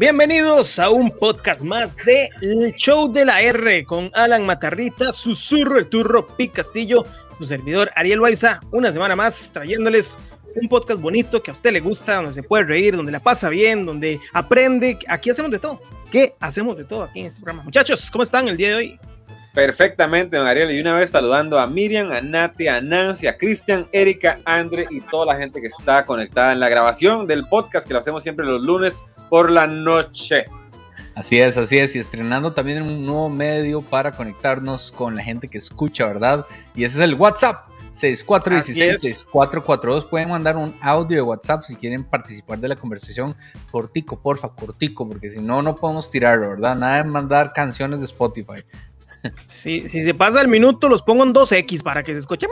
Bienvenidos 0.00 0.78
a 0.78 0.88
un 0.88 1.10
podcast 1.10 1.60
más 1.60 1.94
de 2.06 2.30
El 2.40 2.72
Show 2.74 3.12
de 3.12 3.26
la 3.26 3.42
R 3.42 3.84
con 3.84 4.10
Alan 4.14 4.46
Matarrita, 4.46 5.12
Susurro, 5.12 5.78
el 5.78 5.90
Turro, 5.90 6.26
Pic 6.38 6.54
Castillo, 6.54 7.04
su 7.36 7.44
servidor 7.44 7.90
Ariel 7.96 8.20
Baiza, 8.20 8.60
una 8.72 8.90
semana 8.92 9.14
más 9.14 9.52
trayéndoles 9.52 10.16
un 10.54 10.70
podcast 10.70 11.02
bonito 11.02 11.42
que 11.42 11.50
a 11.50 11.52
usted 11.52 11.72
le 11.72 11.80
gusta, 11.80 12.14
donde 12.14 12.32
se 12.32 12.42
puede 12.42 12.64
reír, 12.64 12.96
donde 12.96 13.12
la 13.12 13.20
pasa 13.20 13.50
bien, 13.50 13.84
donde 13.84 14.18
aprende. 14.32 14.98
Aquí 15.06 15.28
hacemos 15.28 15.50
de 15.50 15.58
todo. 15.58 15.82
¿Qué 16.10 16.34
hacemos 16.40 16.78
de 16.78 16.84
todo 16.84 17.02
aquí 17.02 17.20
en 17.20 17.26
este 17.26 17.42
programa? 17.42 17.64
Muchachos, 17.64 18.10
¿cómo 18.10 18.22
están 18.22 18.48
el 18.48 18.56
día 18.56 18.70
de 18.70 18.76
hoy? 18.76 19.00
Perfectamente, 19.52 20.38
don 20.38 20.46
Ariel. 20.46 20.70
Y 20.70 20.80
una 20.80 20.96
vez 20.96 21.10
saludando 21.10 21.58
a 21.58 21.66
Miriam, 21.66 22.10
a 22.10 22.22
Nati, 22.22 22.68
a 22.68 22.80
Nancy, 22.80 23.26
a 23.26 23.36
Cristian, 23.36 23.86
Erika, 23.92 24.40
Andre 24.46 24.86
y 24.90 25.02
toda 25.02 25.26
la 25.26 25.36
gente 25.36 25.60
que 25.60 25.66
está 25.66 26.06
conectada 26.06 26.52
en 26.52 26.60
la 26.60 26.70
grabación 26.70 27.26
del 27.26 27.46
podcast 27.48 27.86
que 27.86 27.92
lo 27.92 28.00
hacemos 28.00 28.22
siempre 28.22 28.46
los 28.46 28.62
lunes 28.62 29.02
por 29.30 29.50
la 29.50 29.66
noche. 29.66 30.44
Así 31.14 31.40
es, 31.40 31.56
así 31.56 31.78
es. 31.78 31.96
Y 31.96 31.98
estrenando 31.98 32.52
también 32.52 32.82
un 32.82 33.06
nuevo 33.06 33.30
medio 33.30 33.80
para 33.80 34.12
conectarnos 34.12 34.92
con 34.92 35.16
la 35.16 35.22
gente 35.22 35.48
que 35.48 35.56
escucha, 35.58 36.06
¿verdad? 36.06 36.46
Y 36.74 36.84
ese 36.84 36.98
es 36.98 37.04
el 37.04 37.14
WhatsApp. 37.14 37.70
6416-6442. 37.92 40.08
Pueden 40.08 40.28
mandar 40.28 40.56
un 40.56 40.76
audio 40.80 41.16
de 41.16 41.22
WhatsApp 41.22 41.64
si 41.64 41.74
quieren 41.76 42.04
participar 42.04 42.58
de 42.58 42.68
la 42.68 42.76
conversación. 42.76 43.34
Cortico, 43.70 44.20
porfa, 44.20 44.50
cortico, 44.50 45.08
porque 45.08 45.30
si 45.30 45.40
no, 45.40 45.62
no 45.62 45.76
podemos 45.76 46.10
tirarlo, 46.10 46.50
¿verdad? 46.50 46.76
Nada 46.76 47.02
de 47.02 47.08
mandar 47.08 47.52
canciones 47.52 47.98
de 47.98 48.04
Spotify. 48.04 48.62
Si, 49.48 49.86
si 49.86 50.02
se 50.02 50.14
pasa 50.14 50.40
el 50.40 50.48
minuto, 50.48 50.88
los 50.88 51.02
pongo 51.02 51.24
en 51.24 51.34
2X 51.34 51.82
para 51.82 52.02
que 52.02 52.12
se 52.12 52.20
escuche. 52.20 52.46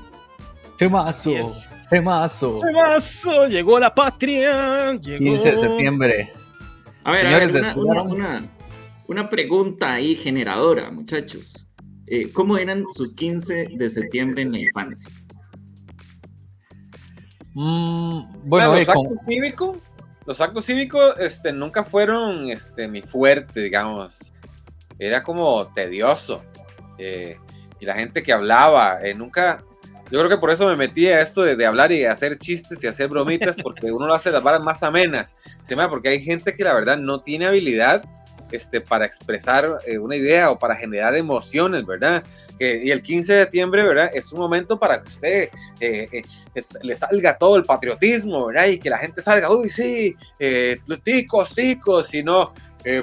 Temazo, 0.80 1.34
temazo. 1.90 2.60
Temazo, 2.60 3.48
llegó 3.50 3.78
la 3.82 3.94
patria. 3.94 4.94
Llegó... 4.94 5.26
15 5.26 5.52
de 5.52 5.58
septiembre. 5.58 6.34
A 7.04 7.12
ver, 7.12 7.28
a 7.28 7.40
ver 7.40 7.52
una, 7.76 8.04
una, 8.04 8.50
una, 9.06 9.30
pregunta 9.30 9.96
ahí 9.96 10.16
generadora, 10.16 10.90
muchachos. 10.90 11.68
Eh, 12.08 12.32
¿Cómo 12.32 12.58
eran 12.58 12.86
sus 12.92 13.14
15 13.14 13.72
de 13.74 13.90
septiembre 13.90 14.44
en 14.44 14.54
la 14.54 14.60
infancia? 14.60 15.12
Mm, 17.56 18.22
bueno, 18.46 18.74
los, 18.74 18.88
actos 18.88 19.20
cívicos, 19.28 19.78
los 20.26 20.40
actos 20.40 20.66
cívicos 20.66 21.14
este, 21.20 21.52
nunca 21.52 21.84
fueron 21.84 22.50
este, 22.50 22.88
mi 22.88 23.02
fuerte, 23.02 23.60
digamos. 23.60 24.32
Era 24.98 25.24
como 25.24 25.68
tedioso. 25.74 26.42
Eh, 26.98 27.38
y 27.82 27.86
la 27.86 27.96
gente 27.96 28.24
que 28.24 28.32
hablaba, 28.32 29.00
eh, 29.02 29.14
nunca, 29.14 29.62
yo 30.12 30.20
creo 30.20 30.30
que 30.30 30.38
por 30.38 30.52
eso 30.52 30.68
me 30.68 30.76
metí 30.76 31.08
a 31.08 31.22
esto 31.22 31.44
de, 31.44 31.66
hablar 31.66 31.92
y 31.92 32.06
hacer 32.06 32.38
chistes 32.40 32.84
y 32.84 32.88
hacer 32.88 33.08
bromitas, 33.08 33.58
porque 33.64 33.92
uno 33.92 34.08
lo 34.08 34.14
hace 34.14 34.32
las 34.32 34.44
varas 34.44 34.62
más 34.62 34.82
amenas. 34.84 35.38
¿sí? 35.64 35.76
Porque 35.90 36.10
hay 36.10 36.22
gente 36.22 36.56
que 36.56 36.64
la 36.64 36.74
verdad 36.74 36.98
no 36.98 37.22
tiene 37.22 37.48
habilidad 37.48 38.04
este, 38.52 38.82
para 38.82 39.06
expresar 39.06 39.78
eh, 39.86 40.00
una 40.00 40.16
idea 40.16 40.50
o 40.50 40.58
para 40.58 40.76
generar 40.76 41.16
emociones, 41.16 41.86
¿verdad? 41.86 42.24
y 42.62 42.92
el 42.92 43.02
15 43.02 43.34
de 43.34 43.44
septiembre, 43.44 43.84
¿verdad? 43.84 44.12
Es 44.14 44.34
un 44.34 44.40
momento 44.40 44.78
para 44.78 45.02
que 45.02 45.08
usted 45.08 45.50
eh, 45.80 46.10
eh, 46.12 46.22
le 46.82 46.94
salga 46.94 47.38
todo 47.38 47.56
el 47.56 47.64
patriotismo, 47.64 48.48
¿verdad? 48.48 48.66
Y 48.66 48.80
que 48.80 48.90
la 48.90 48.98
gente 48.98 49.22
salga, 49.22 49.50
uy, 49.50 49.70
sí, 49.70 50.14
ticos, 51.06 51.56
ticos, 51.56 52.14
y 52.14 52.22
no, 52.22 52.54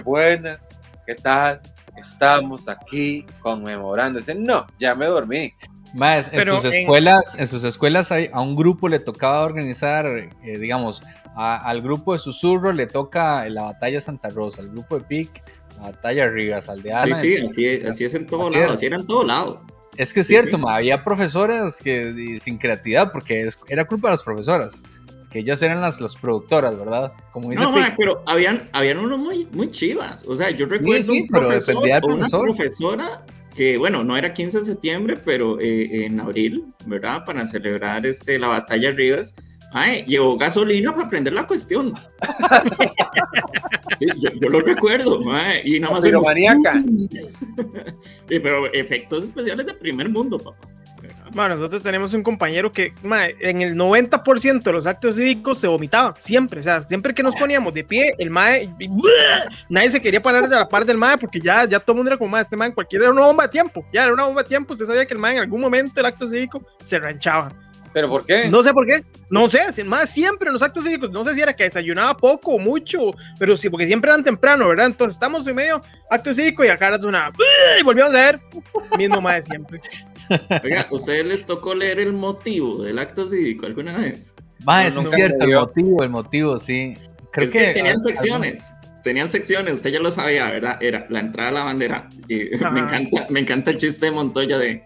buenas, 0.05 0.83
¿qué 1.07 1.15
tal? 1.15 1.63
Estamos 1.97 2.69
aquí 2.69 3.25
conmemorando. 3.41 4.21
no, 4.37 4.67
ya 4.79 4.95
me 4.95 5.07
dormí. 5.07 5.55
Más, 5.95 6.33
en 6.33 6.45
sus 6.47 6.65
escuelas, 6.65 7.37
en 7.39 7.47
sus 7.47 7.65
escuelas 7.65 8.13
hay, 8.13 8.29
a 8.33 8.41
un 8.41 8.57
grupo 8.57 8.89
le 8.89 8.99
tocaba 8.99 9.45
organizar, 9.45 10.07
digamos, 10.43 11.03
al 11.37 11.83
grupo 11.83 12.13
de 12.13 12.19
Susurro 12.19 12.73
le 12.73 12.87
toca 12.87 13.49
la 13.49 13.63
batalla 13.65 14.01
Santa 14.01 14.29
Rosa, 14.31 14.63
al 14.63 14.71
grupo 14.71 14.99
de 14.99 15.05
PIC, 15.05 15.43
la 15.79 15.91
batalla 15.91 16.29
Rivas, 16.29 16.69
al 16.69 16.83
de 16.83 16.93
Ana. 16.93 17.17
Sí, 17.17 17.49
sí, 17.49 17.83
así, 17.87 18.05
es 18.05 18.15
en 18.15 18.27
todo 18.27 18.51
lado, 18.51 18.73
así 18.73 18.87
era 18.87 18.97
en 18.97 19.07
todo 19.07 19.25
lado. 19.25 19.63
Es 19.97 20.13
que 20.13 20.21
es 20.21 20.27
cierto, 20.27 20.59
había 20.69 21.03
profesoras 21.05 21.81
que 21.81 22.39
sin 22.41 22.59
creatividad, 22.59 23.13
porque 23.13 23.49
era 23.69 23.85
culpa 23.87 24.09
de 24.09 24.13
las 24.13 24.23
profesoras, 24.23 24.83
que 25.31 25.41
ellas 25.41 25.61
eran 25.63 25.81
las, 25.81 26.01
las 26.01 26.17
productoras, 26.17 26.79
¿verdad? 26.79 27.13
Como 27.33 27.51
dice 27.51 27.63
no, 27.63 27.75
pero 27.97 28.23
habían, 28.27 28.69
habían 28.73 28.99
unos 28.99 29.19
muy, 29.19 29.47
muy 29.53 29.71
chivas. 29.71 30.25
O 30.29 30.37
sea, 30.37 30.51
yo 30.51 30.67
recuerdo 30.67 31.03
sí, 31.03 31.27
pero 31.31 31.49
profesor, 31.49 31.77
una 31.77 32.29
profesora 32.29 33.27
que, 33.57 33.79
bueno, 33.79 34.05
no 34.05 34.17
era 34.17 34.33
15 34.33 34.61
de 34.61 34.65
septiembre, 34.65 35.17
pero 35.25 35.59
eh, 35.61 36.05
en 36.05 36.21
abril, 36.21 36.65
¿verdad? 36.87 37.25
Para 37.25 37.47
celebrar 37.47 38.05
este, 38.05 38.39
la 38.39 38.49
batalla 38.49 38.91
Rivas 38.91 39.35
Ay, 39.73 40.05
llevó 40.07 40.37
gasolina 40.39 40.95
para 40.95 41.11
prender 41.11 41.33
la 41.33 41.47
cuestión. 41.47 41.93
sí, 43.99 44.07
yo, 44.41 44.49
lo 44.49 44.61
recuerdo. 44.61 45.21
y 45.65 45.81
nada 45.81 45.95
más. 45.95 46.03
Pero 46.03 46.23
maníaca. 46.23 46.83
pero 48.29 48.73
efectos 48.73 49.25
especiales 49.25 49.67
de 49.67 49.75
primer 49.75 50.09
mundo, 50.09 50.39
papá. 50.39 50.76
Bueno, 51.37 51.57
nosotros 51.57 51.83
tenemos 51.83 52.15
un 52.15 52.23
compañero 52.23 52.73
que 52.73 52.95
en 53.41 53.61
el 53.61 53.77
90% 53.77 54.63
de 54.63 54.73
los 54.73 54.87
actos 54.87 55.17
cívicos 55.17 55.59
se 55.59 55.69
vomitaba, 55.69 56.15
siempre, 56.19 56.61
o 56.61 56.63
sea, 56.63 56.83
siempre 56.83 57.13
que 57.13 57.23
nos 57.23 57.37
poníamos 57.37 57.75
de 57.75 57.85
pie, 57.85 58.15
el 58.17 58.31
mae, 58.31 58.71
nadie 59.69 59.91
se 59.91 60.01
quería 60.01 60.23
parar 60.23 60.49
de 60.49 60.57
la 60.57 60.67
par 60.67 60.87
del 60.87 60.97
mae 60.97 61.19
porque 61.19 61.39
ya, 61.39 61.67
ya 61.67 61.79
todo 61.79 61.93
el 61.93 61.97
mundo 61.99 62.13
era 62.13 62.17
como, 62.17 62.31
mae, 62.31 62.41
este 62.41 62.57
mae, 62.57 62.73
cualquiera 62.73 63.05
era 63.05 63.13
una 63.13 63.27
bomba 63.27 63.43
de 63.43 63.51
tiempo, 63.51 63.85
ya 63.93 64.05
era 64.05 64.15
una 64.15 64.25
bomba 64.25 64.45
de 64.45 64.49
tiempo, 64.49 64.73
usted 64.73 64.87
sabía 64.87 65.05
que 65.05 65.13
el 65.13 65.21
mae 65.21 65.35
en 65.35 65.41
algún 65.41 65.61
momento 65.61 65.93
del 65.97 66.07
acto 66.07 66.27
cívico 66.27 66.63
se 66.81 66.99
ranchaba. 66.99 67.53
¿Pero 67.93 68.09
por 68.09 68.25
qué? 68.25 68.49
No 68.49 68.63
sé 68.63 68.73
por 68.73 68.87
qué. 68.87 69.05
No 69.29 69.51
sé, 69.51 69.85
más 69.85 70.09
siempre 70.11 70.49
en 70.49 70.55
los 70.55 70.63
actos 70.63 70.85
cívicos, 70.85 71.11
no 71.11 71.23
sé 71.23 71.35
si 71.35 71.43
era 71.43 71.55
que 71.55 71.65
desayunaba 71.65 72.17
poco 72.17 72.53
o 72.53 72.59
mucho, 72.59 73.11
pero 73.39 73.59
sí, 73.59 73.69
porque 73.69 73.87
siempre 73.87 74.11
eran 74.11 74.25
temprano, 74.25 74.69
¿verdad? 74.69 74.87
Entonces 74.87 75.17
estamos 75.17 75.47
en 75.47 75.57
medio 75.57 75.83
acto 76.11 76.33
cívico 76.33 76.65
y 76.65 76.69
acá 76.69 76.89
era 76.89 76.99
una. 77.07 77.31
Y 77.79 77.83
volvíamos 77.83 78.15
a 78.15 78.19
ver, 78.19 78.41
mismo 78.97 79.21
más 79.21 79.37
de 79.37 79.43
siempre. 79.43 79.81
Oiga, 80.65 80.87
¿ustedes 80.91 81.27
les 81.27 81.47
tocó 81.47 81.75
leer 81.75 82.01
el 82.01 82.13
motivo 82.13 82.83
del 82.83 82.99
acto 82.99 83.27
cívico 83.27 83.67
alguna 83.67 83.97
vez? 83.97 84.35
Va, 84.69 84.87
es 84.87 84.95
cierto, 84.95 85.45
el 85.45 85.55
motivo, 85.55 86.03
el 86.03 86.11
motivo, 86.11 86.59
sí. 86.59 86.95
Creo 87.33 87.51
que, 87.51 87.73
tenían 87.75 88.01
secciones 88.01 88.73
tenían 89.07 89.29
secciones, 89.29 89.75
usted 89.75 89.91
ya 89.91 90.01
lo 90.01 90.11
sabía, 90.11 90.51
¿verdad? 90.51 90.79
Era 90.81 91.07
la 91.11 91.21
entrada 91.21 91.51
a 91.51 91.53
la 91.53 91.63
bandera. 91.63 92.09
Y 92.27 92.39
me 92.73 92.81
encanta, 92.81 93.27
me 93.31 93.39
encanta 93.39 93.71
el 93.71 93.77
chiste 93.77 94.07
de 94.07 94.13
Montoya 94.13 94.59
de, 94.59 94.83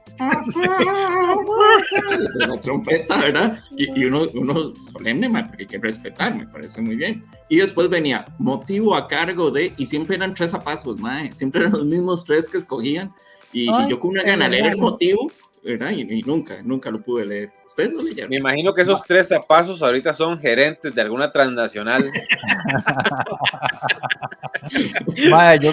de 2.34 2.46
la 2.46 2.60
trompeta, 2.60 3.16
¿verdad? 3.16 3.58
Y, 3.78 4.04
uno, 4.04 4.26
uno 4.34 4.74
solemne, 4.92 5.30
porque 5.30 5.62
hay 5.62 5.66
que 5.66 5.78
respetar, 5.78 6.36
me 6.36 6.46
parece 6.46 6.82
muy 6.82 6.96
bien. 6.96 7.24
Y 7.48 7.60
después 7.60 7.88
venía 7.88 8.26
motivo 8.38 8.94
a 8.94 9.08
cargo 9.08 9.50
de, 9.50 9.72
y 9.78 9.86
siempre 9.86 10.16
eran 10.16 10.34
tres 10.34 10.52
a 10.52 10.62
pasos, 10.62 11.00
mae, 11.00 11.32
siempre 11.32 11.62
eran 11.62 11.72
los 11.72 11.86
mismos 11.86 12.26
tres 12.26 12.50
que 12.50 12.58
escogían. 12.58 13.10
Y, 13.52 13.66
yo 13.88 13.98
con 13.98 14.10
una 14.10 14.22
gana 14.22 14.48
leer 14.48 14.66
el 14.66 14.78
motivo, 14.78 15.30
¿verdad? 15.64 15.90
Y, 15.90 16.22
nunca, 16.22 16.60
nunca 16.62 16.90
lo 16.90 17.00
pude 17.00 17.26
leer. 17.26 17.50
¿Ustedes 17.66 17.92
lo 17.92 18.02
leyeron? 18.02 18.30
Me 18.30 18.36
imagino 18.36 18.74
que 18.74 18.82
esos 18.82 19.02
tres 19.04 19.30
pasos 19.48 19.82
ahorita 19.82 20.14
son 20.14 20.38
gerentes 20.38 20.94
de 20.94 21.02
alguna 21.02 21.30
transnacional. 21.30 22.10
Vaya, 25.30 25.56
yo 25.56 25.72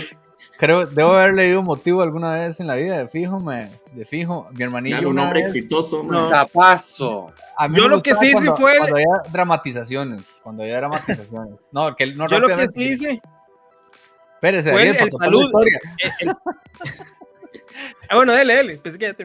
creo, 0.57 0.85
debo 0.85 1.13
haber 1.13 1.35
leído 1.35 1.61
motivo 1.61 2.01
alguna 2.01 2.33
vez 2.33 2.59
en 2.59 2.67
la 2.67 2.75
vida, 2.75 2.97
de 2.97 3.07
fijo, 3.07 3.39
me, 3.39 3.69
de 3.93 4.05
fijo, 4.05 4.47
mi 4.55 4.63
hermanillo. 4.63 5.09
un 5.09 5.19
hombre 5.19 5.41
exitoso, 5.41 6.03
no. 6.03 6.29
Tapazo. 6.29 7.31
yo 7.73 7.87
lo 7.87 8.01
que 8.01 8.15
sí 8.15 8.31
hice 8.31 8.51
fue. 8.57 8.77
Cuando 8.77 8.95
había 8.95 9.31
dramatizaciones, 9.31 10.41
cuando 10.43 10.63
había 10.63 10.77
dramatizaciones. 10.77 11.69
No, 11.71 11.95
que 11.95 12.07
no 12.07 12.27
Yo 12.27 12.39
lo 12.39 12.55
que 12.55 12.67
sí 12.67 12.89
hice. 12.89 13.21
Espérese, 14.35 14.71
fue 14.71 14.89
el, 14.89 15.11
salud. 15.11 15.51
Ah, 18.09 18.15
bueno, 18.15 18.33
dele, 18.33 18.55
dele. 18.55 18.77
Pensé 18.77 18.97
que 18.97 19.05
ya. 19.05 19.15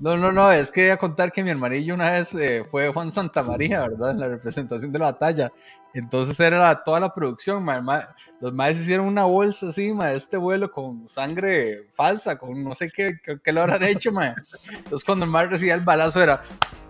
No, 0.00 0.16
no, 0.16 0.32
no, 0.32 0.50
es 0.50 0.70
que 0.70 0.82
voy 0.82 0.90
a 0.90 0.96
contar 0.96 1.30
que 1.30 1.44
mi 1.44 1.50
hermanillo 1.50 1.94
una 1.94 2.10
vez 2.10 2.34
eh, 2.34 2.64
fue 2.70 2.90
Juan 2.90 3.12
Santa 3.12 3.42
María, 3.42 3.82
¿verdad? 3.82 4.12
En 4.12 4.20
la 4.20 4.28
representación 4.28 4.92
de 4.92 4.98
la 4.98 5.12
batalla. 5.12 5.52
Entonces 5.92 6.38
era 6.38 6.84
toda 6.84 7.00
la 7.00 7.12
producción, 7.12 7.66
los 8.40 8.52
maestros 8.52 8.82
hicieron 8.82 9.06
una 9.06 9.24
bolsa 9.24 9.68
así, 9.68 9.92
de 9.92 10.16
este 10.16 10.36
vuelo 10.36 10.70
con 10.70 11.08
sangre 11.08 11.88
falsa, 11.94 12.38
con 12.38 12.62
no 12.62 12.74
sé 12.74 12.90
qué, 12.90 13.18
qué, 13.42 13.52
lo 13.52 13.62
habrán 13.62 13.82
hecho, 13.82 14.12
ma. 14.12 14.34
Entonces 14.72 15.04
cuando 15.04 15.24
el 15.24 15.30
maestro 15.30 15.52
recibía 15.52 15.74
el 15.74 15.80
balazo 15.80 16.22
era 16.22 16.42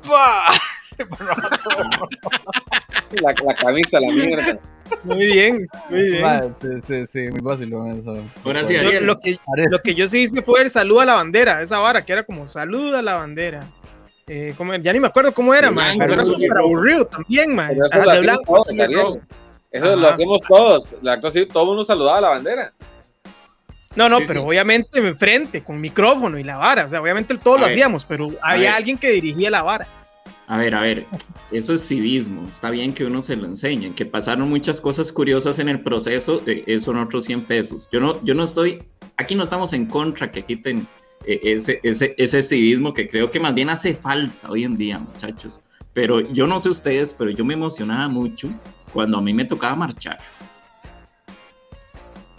¡Pah! 0.08 0.52
Se 0.82 0.97
La, 3.23 3.35
la 3.44 3.55
camisa, 3.56 3.99
la 3.99 4.12
mierda. 4.12 4.56
Muy 5.02 5.26
bien, 5.26 5.67
muy 5.88 6.12
bien. 6.12 6.55
sí, 6.61 6.82
sí, 6.82 7.06
sí, 7.06 7.29
muy 7.31 7.41
fácil 7.41 7.73
eso. 7.97 8.23
Ahora 8.44 8.64
sí, 8.64 8.76
Ariel. 8.76 9.05
Lo, 9.05 9.19
que, 9.19 9.37
lo 9.70 9.82
que 9.82 9.94
yo 9.94 10.08
sí 10.08 10.23
hice 10.23 10.43
fue 10.43 10.62
el 10.62 10.70
saludo 10.70 11.00
a 11.00 11.06
la 11.06 11.14
bandera, 11.14 11.61
esa 11.61 11.81
vara 11.81 12.05
que 12.05 12.12
era 12.12 12.25
como 12.25 12.47
saludo 12.47 12.99
a 12.99 13.02
la 13.02 13.14
bandera. 13.14 13.67
Eh, 14.32 14.55
como, 14.56 14.73
ya 14.77 14.93
ni 14.93 15.00
me 15.00 15.09
acuerdo 15.09 15.35
cómo 15.35 15.53
era, 15.53 15.73
man, 15.73 15.99
pero 15.99 16.12
era 16.12 16.23
súper 16.23 16.56
aburrido 16.56 17.05
también, 17.05 17.53
man. 17.53 17.73
Eso, 17.73 18.21
blanco, 18.21 18.62
eso 19.73 19.97
lo 19.97 20.09
hacemos 20.09 20.38
todos. 20.49 20.97
La 21.03 21.21
cosa, 21.21 21.41
todo 21.53 21.65
el 21.65 21.69
mundo 21.71 21.85
saludaba 21.85 22.19
a 22.19 22.21
la 22.21 22.29
bandera. 22.29 22.73
No, 23.97 24.09
no, 24.09 24.19
pero 24.25 24.44
obviamente 24.44 25.00
enfrente, 25.00 25.65
con 25.65 25.81
micrófono 25.81 26.38
y 26.38 26.44
la 26.44 26.59
vara. 26.59 26.85
O 26.85 26.88
sea, 26.88 27.03
obviamente 27.03 27.37
todos 27.38 27.59
lo 27.59 27.67
hacíamos, 27.67 28.05
pero 28.05 28.31
había 28.41 28.77
alguien 28.77 28.99
que 28.99 29.11
dirigía 29.11 29.50
la 29.50 29.62
vara. 29.62 29.88
A 30.47 30.59
ver, 30.59 30.76
a 30.76 30.83
ver, 30.83 31.06
eso 31.50 31.75
es 31.75 31.88
civismo. 31.88 32.47
Está 32.49 32.71
bien 32.71 32.94
que 32.94 33.05
uno 33.05 33.23
se 33.23 33.35
lo 33.35 33.47
enseñe. 33.47 33.93
Que 33.97 34.06
pasaron 34.06 34.49
muchas 34.49 34.81
cosas 34.81 35.11
curiosas 35.11 35.59
en 35.59 35.69
el 35.69 35.81
proceso, 35.81 36.41
eh, 36.47 36.62
eso 36.69 36.93
son 36.93 36.99
otros 36.99 37.25
100 37.25 37.47
pesos. 37.47 37.88
Yo 37.91 37.99
no, 37.99 38.25
yo 38.25 38.35
no 38.37 38.44
estoy, 38.44 38.85
aquí 39.17 39.35
no 39.35 39.43
estamos 39.43 39.73
en 39.73 39.87
contra 39.87 40.31
que 40.31 40.44
quiten 40.44 40.87
ese, 41.25 41.81
ese, 41.83 42.15
ese 42.17 42.43
civismo 42.43 42.95
que 42.95 43.09
creo 43.09 43.31
que 43.31 43.41
más 43.41 43.55
bien 43.55 43.71
hace 43.71 43.95
falta 43.95 44.51
hoy 44.51 44.65
en 44.65 44.77
día, 44.77 44.99
muchachos. 44.99 45.61
Pero 45.93 46.21
yo 46.21 46.47
no 46.47 46.59
sé 46.59 46.69
ustedes, 46.69 47.13
pero 47.13 47.31
yo 47.31 47.45
me 47.45 47.55
emocionaba 47.55 48.09
mucho 48.09 48.49
cuando 48.93 49.19
a 49.19 49.23
mí 49.23 49.33
me 49.33 49.45
tocaba 49.45 49.75
marchar. 49.75 50.19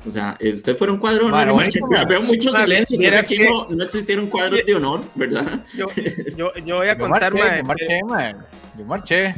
O 0.05 0.09
sea, 0.09 0.35
eh, 0.39 0.53
usted 0.53 0.75
fuera 0.75 0.91
un 0.91 0.99
cuadro 0.99 1.27
de 1.27 1.31
honor. 1.31 1.63
veo 2.07 2.21
mucho 2.21 2.51
silencio. 2.55 2.97
Creo 2.97 3.11
que 3.11 3.17
aquí 3.17 3.37
no, 3.37 3.67
no, 3.69 3.83
existieron 3.83 4.27
cuadros 4.27 4.65
de 4.65 4.73
honor, 4.73 5.03
¿verdad? 5.15 5.63
Yo, 5.75 5.87
yo, 6.37 6.53
yo 6.65 6.77
voy 6.77 6.87
a 6.87 6.97
contar, 6.97 7.33
marché, 7.33 7.57
Yo 7.59 7.65
marché, 7.65 8.45
Yo 8.77 8.85
marché. 8.85 9.35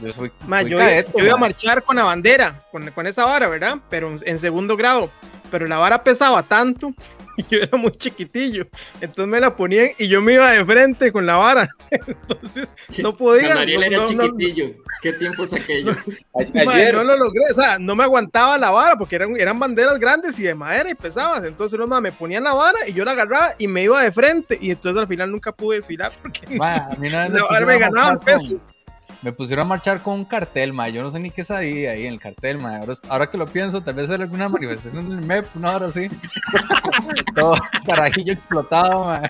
Yo 0.00 0.12
soy. 0.12 0.32
yo, 0.68 0.78
yo 0.80 1.24
iba 1.24 1.34
a 1.34 1.36
marchar 1.36 1.82
con 1.82 1.96
la 1.96 2.04
bandera, 2.04 2.60
con, 2.72 2.90
con 2.92 3.06
esa 3.06 3.26
vara, 3.26 3.48
¿verdad? 3.48 3.78
Pero 3.90 4.14
en 4.24 4.38
segundo 4.38 4.76
grado. 4.76 5.10
Pero 5.50 5.66
la 5.66 5.76
vara 5.76 6.02
pesaba 6.02 6.42
tanto 6.42 6.94
yo 7.50 7.58
era 7.58 7.76
muy 7.76 7.92
chiquitillo, 7.92 8.66
entonces 9.00 9.26
me 9.26 9.40
la 9.40 9.54
ponían 9.54 9.88
y 9.98 10.08
yo 10.08 10.20
me 10.20 10.34
iba 10.34 10.50
de 10.50 10.64
frente 10.64 11.12
con 11.12 11.26
la 11.26 11.36
vara, 11.36 11.68
entonces 11.90 12.68
no 13.02 13.14
podía. 13.14 13.54
Mariela 13.54 13.86
era 13.86 14.04
chiquitillo, 14.04 14.72
¿qué 15.00 15.12
tiempos 15.14 15.52
aquellos? 15.52 15.96
Ayer. 16.34 16.94
no 16.94 17.04
lo 17.04 17.16
logré, 17.16 17.44
o 17.50 17.54
sea, 17.54 17.78
no 17.78 17.94
me 17.94 18.04
aguantaba 18.04 18.58
la 18.58 18.70
vara 18.70 18.96
porque 18.96 19.16
eran, 19.16 19.36
eran 19.38 19.58
banderas 19.58 19.98
grandes 19.98 20.38
y 20.38 20.42
de 20.42 20.54
madera 20.54 20.90
y 20.90 20.94
pesadas, 20.94 21.44
entonces 21.44 21.78
no, 21.78 22.00
me 22.00 22.12
ponían 22.12 22.44
la 22.44 22.54
vara 22.54 22.78
y 22.86 22.92
yo 22.92 23.04
la 23.04 23.12
agarraba 23.12 23.54
y 23.58 23.68
me 23.68 23.84
iba 23.84 24.02
de 24.02 24.12
frente 24.12 24.58
y 24.60 24.70
entonces 24.70 25.00
al 25.00 25.08
final 25.08 25.30
nunca 25.30 25.52
pude 25.52 25.76
desfilar 25.76 26.12
porque 26.20 26.40
a 26.60 26.96
mí 26.98 27.08
la 27.08 27.28
vara 27.28 27.66
me 27.66 27.78
ganaba 27.78 28.12
el 28.12 28.18
peso. 28.18 28.60
Me 29.22 29.32
pusieron 29.32 29.66
a 29.66 29.68
marchar 29.68 30.02
con 30.02 30.14
un 30.14 30.24
cartel, 30.24 30.72
ma. 30.72 30.88
Yo 30.88 31.02
no 31.02 31.10
sé 31.10 31.20
ni 31.20 31.30
qué 31.30 31.44
sabía 31.44 31.92
ahí 31.92 32.06
en 32.06 32.14
el 32.14 32.20
cartel, 32.20 32.58
ma. 32.58 32.80
Ahora, 33.08 33.30
que 33.30 33.38
lo 33.38 33.46
pienso, 33.46 33.80
tal 33.80 33.94
vez 33.94 34.10
era 34.10 34.24
alguna 34.24 34.48
manifestación 34.48 35.08
del 35.08 35.20
MEP, 35.20 35.46
una 35.54 35.76
hora 35.76 35.88
sí. 35.90 36.08
Todo 37.36 37.54
carajillo 37.86 38.32
explotado, 38.32 39.04
ma. 39.04 39.22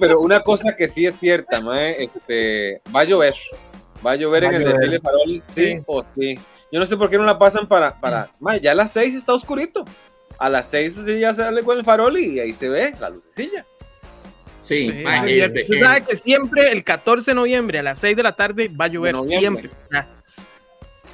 pero 0.00 0.20
una 0.20 0.40
cosa 0.40 0.74
que 0.76 0.88
sí 0.88 1.06
es 1.06 1.16
cierta, 1.20 1.60
ma, 1.60 1.90
este, 1.90 2.82
va 2.94 3.00
a 3.00 3.04
llover. 3.04 3.34
Va 4.04 4.12
a 4.12 4.16
llover 4.16 4.44
en 4.44 4.54
el 4.54 4.64
desfile 4.64 5.00
farol, 5.00 5.42
sí, 5.54 5.80
o 5.86 6.04
sí. 6.16 6.36
Yo 6.72 6.80
no 6.80 6.86
sé 6.86 6.96
por 6.96 7.08
qué 7.08 7.18
no 7.18 7.24
la 7.24 7.38
pasan 7.38 7.68
para, 7.68 7.92
para, 7.92 8.30
ma, 8.40 8.56
ya 8.56 8.72
a 8.72 8.74
las 8.74 8.90
seis 8.92 9.14
está 9.14 9.32
oscurito. 9.32 9.84
A 10.38 10.48
las 10.48 10.66
seis 10.66 10.96
ya 11.06 11.32
sale 11.32 11.62
con 11.62 11.78
el 11.78 11.84
farol 11.84 12.18
y 12.18 12.40
ahí 12.40 12.52
se 12.52 12.68
ve 12.68 12.96
la 12.98 13.10
lucecilla. 13.10 13.64
Sí, 14.62 14.88
usted 14.88 15.78
sabe 15.80 16.04
que 16.04 16.16
siempre 16.16 16.70
el 16.70 16.84
14 16.84 17.32
de 17.32 17.34
noviembre 17.34 17.80
a 17.80 17.82
las 17.82 17.98
6 17.98 18.16
de 18.16 18.22
la 18.22 18.36
tarde 18.36 18.68
va 18.68 18.84
a 18.84 18.88
llover, 18.88 19.16
siempre. 19.26 19.70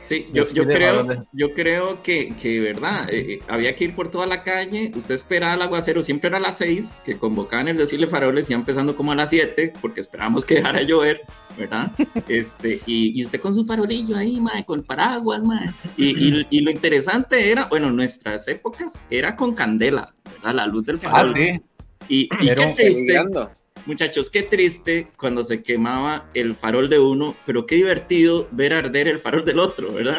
Sí, 0.05 0.27
yo, 0.33 0.43
yo 0.55 0.65
creo, 0.67 1.27
yo 1.33 1.53
creo 1.53 2.03
que, 2.03 2.35
que 2.41 2.61
verdad, 2.61 3.11
eh, 3.11 3.35
eh, 3.35 3.41
había 3.47 3.77
que 3.77 3.85
ir 3.85 3.95
por 3.95 4.11
toda 4.11 4.27
la 4.27 4.43
calle, 4.43 4.91
usted 4.95 5.15
esperaba 5.15 5.53
el 5.53 5.61
aguacero, 5.61 6.03
siempre 6.03 6.29
era 6.29 6.39
a 6.39 6.41
las 6.41 6.57
6, 6.57 6.97
que 7.05 7.19
convocaban 7.19 7.69
el 7.69 7.77
desfile 7.77 8.07
faroles, 8.07 8.49
ya 8.49 8.57
empezando 8.57 8.97
como 8.97 9.13
a 9.13 9.15
las 9.15 9.29
7, 9.29 9.75
porque 9.83 10.01
esperábamos 10.01 10.47
que 10.47 10.55
dejara 10.57 10.79
de 10.79 10.87
llover, 10.87 11.21
¿verdad? 11.59 11.93
Este, 12.29 12.81
y, 12.87 13.21
y, 13.21 13.23
usted 13.23 13.39
con 13.39 13.55
su 13.55 13.67
farolillo 13.67 14.17
ahí, 14.17 14.41
mae, 14.41 14.65
con 14.65 14.83
paraguas, 14.83 15.43
mae. 15.43 15.69
Y, 15.99 16.47
y, 16.51 16.61
lo 16.61 16.71
interesante 16.71 17.51
era, 17.51 17.67
bueno, 17.67 17.91
nuestras 17.91 18.49
épocas 18.49 18.99
era 19.11 19.37
con 19.37 19.55
candela, 19.55 20.15
¿verdad? 20.25 20.55
La 20.55 20.67
luz 20.67 20.87
del 20.87 20.99
farol. 20.99 21.31
Ah, 21.31 21.35
sí. 21.35 21.61
Y, 22.07 22.29
qué 22.29 22.75
triste, 22.77 23.21
muchachos, 23.87 24.31
qué 24.31 24.43
triste 24.43 25.11
cuando 25.17 25.43
se 25.43 25.63
quemaba 25.63 26.27
el 26.35 26.55
farol 26.55 26.89
de 26.89 26.99
uno, 26.99 27.35
pero 27.45 27.67
qué 27.67 27.77
divertido 27.77 28.47
ver 28.51 28.75
arder 28.75 29.09
el 29.09 29.19
farol 29.19 29.45
del 29.45 29.59
otro, 29.59 29.93
¿verdad? 29.93 30.17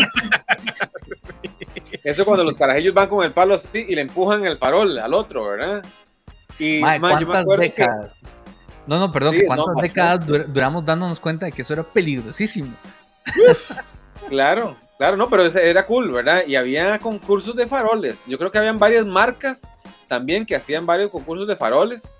Eso 2.03 2.25
cuando 2.25 2.43
los 2.43 2.57
carajillos 2.57 2.93
van 2.93 3.07
con 3.07 3.23
el 3.23 3.31
palo 3.31 3.55
así 3.55 3.85
y 3.87 3.95
le 3.95 4.01
empujan 4.01 4.45
el 4.45 4.57
farol 4.57 4.97
al 4.97 5.13
otro, 5.13 5.45
¿verdad? 5.47 5.83
Y 6.57 6.81
¿cuántas 6.81 7.45
décadas? 7.57 8.15
No, 8.87 8.99
no, 8.99 9.11
perdón, 9.11 9.35
¿cuántas 9.45 9.75
décadas 9.81 10.51
duramos 10.51 10.83
dándonos 10.83 11.19
cuenta 11.19 11.45
de 11.45 11.51
que 11.51 11.61
eso 11.61 11.73
era 11.73 11.83
peligrosísimo? 11.83 12.73
claro, 14.29 14.75
claro, 14.97 15.15
no, 15.15 15.29
pero 15.29 15.45
era 15.45 15.85
cool, 15.85 16.11
¿verdad? 16.11 16.43
Y 16.47 16.55
había 16.55 16.97
concursos 16.99 17.55
de 17.55 17.67
faroles. 17.67 18.23
Yo 18.27 18.37
creo 18.37 18.51
que 18.51 18.57
habían 18.57 18.79
varias 18.79 19.05
marcas 19.05 19.69
también 20.09 20.45
que 20.45 20.55
hacían 20.55 20.85
varios 20.85 21.11
concursos 21.11 21.47
de 21.47 21.55
faroles 21.55 22.13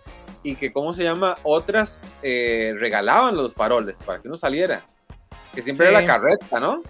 y 0.44 0.56
que, 0.56 0.72
¿cómo 0.72 0.94
se 0.94 1.04
llama? 1.04 1.36
Otras 1.44 2.02
eh, 2.22 2.74
regalaban 2.78 3.36
los 3.36 3.54
faroles 3.54 4.02
para 4.02 4.22
que 4.22 4.30
uno 4.30 4.38
saliera. 4.38 4.84
Que 5.54 5.62
siempre 5.62 5.90
era 5.90 6.00
la 6.00 6.08
carreta, 6.08 6.60
¿no? 6.60 6.84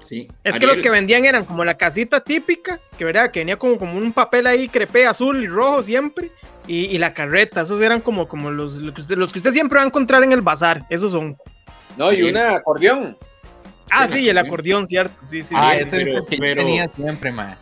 Sí. 0.00 0.28
Es 0.42 0.58
que 0.58 0.66
los 0.66 0.80
que 0.80 0.90
vendían 0.90 1.24
eran 1.24 1.44
como 1.44 1.64
la 1.64 1.74
casita 1.74 2.20
típica, 2.20 2.80
que 2.98 3.04
verdad, 3.04 3.30
que 3.30 3.40
venía 3.40 3.58
como, 3.58 3.78
como 3.78 3.96
un 3.96 4.12
papel 4.12 4.46
ahí 4.46 4.68
crepé 4.68 5.06
azul 5.06 5.42
y 5.42 5.46
rojo 5.46 5.82
siempre, 5.82 6.30
y, 6.66 6.96
la 6.96 7.12
carreta, 7.12 7.60
esos 7.60 7.82
eran 7.82 8.00
como, 8.00 8.26
como 8.26 8.50
los, 8.50 8.76
los, 8.76 8.94
que 8.94 9.00
usted, 9.02 9.16
los 9.18 9.32
que 9.32 9.38
usted 9.38 9.52
siempre 9.52 9.76
va 9.76 9.82
a 9.82 9.86
encontrar 9.86 10.24
en 10.24 10.32
el 10.32 10.40
bazar, 10.40 10.82
esos 10.88 11.12
son. 11.12 11.36
No, 11.98 12.10
y 12.10 12.22
un 12.22 12.38
acordeón. 12.38 13.18
Ah, 13.90 14.08
sí, 14.08 14.28
el 14.30 14.38
acordeón, 14.38 14.86
cierto, 14.86 15.14
sí, 15.26 15.42
sí. 15.42 15.54
Ah, 15.56 15.74
ese 15.76 15.88
es 15.88 15.92
el 15.92 16.26
que 16.26 16.54
tenía 16.54 16.90
siempre, 16.96 17.30
man 17.30 17.54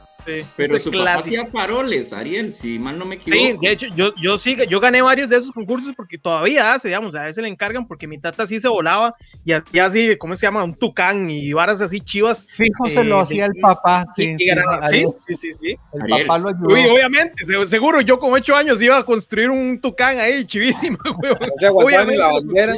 pero 0.56 0.78
su 0.78 0.90
papá 0.90 1.14
hacía 1.14 1.46
faroles, 1.46 2.12
Ariel, 2.12 2.52
si 2.52 2.78
mal 2.78 2.98
no 2.98 3.04
me 3.04 3.16
equivoco. 3.16 3.42
Sí, 3.42 3.56
de 3.60 3.72
hecho, 3.72 3.86
yo, 3.94 4.14
yo 4.20 4.38
sí, 4.38 4.56
yo 4.68 4.80
gané 4.80 5.02
varios 5.02 5.28
de 5.28 5.36
esos 5.36 5.52
concursos 5.52 5.92
porque 5.96 6.18
todavía 6.18 6.72
hace, 6.72 6.88
digamos, 6.88 7.14
a 7.14 7.24
veces 7.24 7.42
le 7.42 7.48
encargan 7.48 7.86
porque 7.86 8.06
mi 8.06 8.18
tata 8.18 8.46
sí 8.46 8.60
se 8.60 8.68
volaba 8.68 9.14
y 9.44 9.52
hacía 9.52 9.86
así, 9.86 10.16
¿cómo 10.16 10.36
se 10.36 10.46
llama? 10.46 10.64
Un 10.64 10.74
tucán 10.74 11.30
y 11.30 11.52
varas 11.52 11.80
así 11.80 12.00
chivas. 12.00 12.46
Fijo, 12.50 12.88
se 12.88 13.04
lo 13.04 13.18
eh, 13.18 13.22
hacía 13.22 13.46
el 13.46 13.54
papá, 13.60 14.04
sí. 14.14 14.36
Sí, 14.38 15.06
sí, 15.18 15.34
sí, 15.34 15.52
sí, 15.60 15.76
El 15.92 16.08
papá 16.08 16.38
lo 16.38 16.48
ayudó. 16.48 16.74
Uy, 16.74 16.86
obviamente, 16.86 17.44
seguro, 17.66 18.00
yo 18.00 18.18
con 18.18 18.32
ocho 18.32 18.54
años 18.54 18.80
iba 18.82 18.98
a 18.98 19.04
construir 19.04 19.50
un 19.50 19.80
tucán 19.80 20.18
ahí, 20.18 20.44
chivísimo, 20.44 20.98
obviamente, 21.72 22.18
la 22.18 22.32
bandera. 22.32 22.74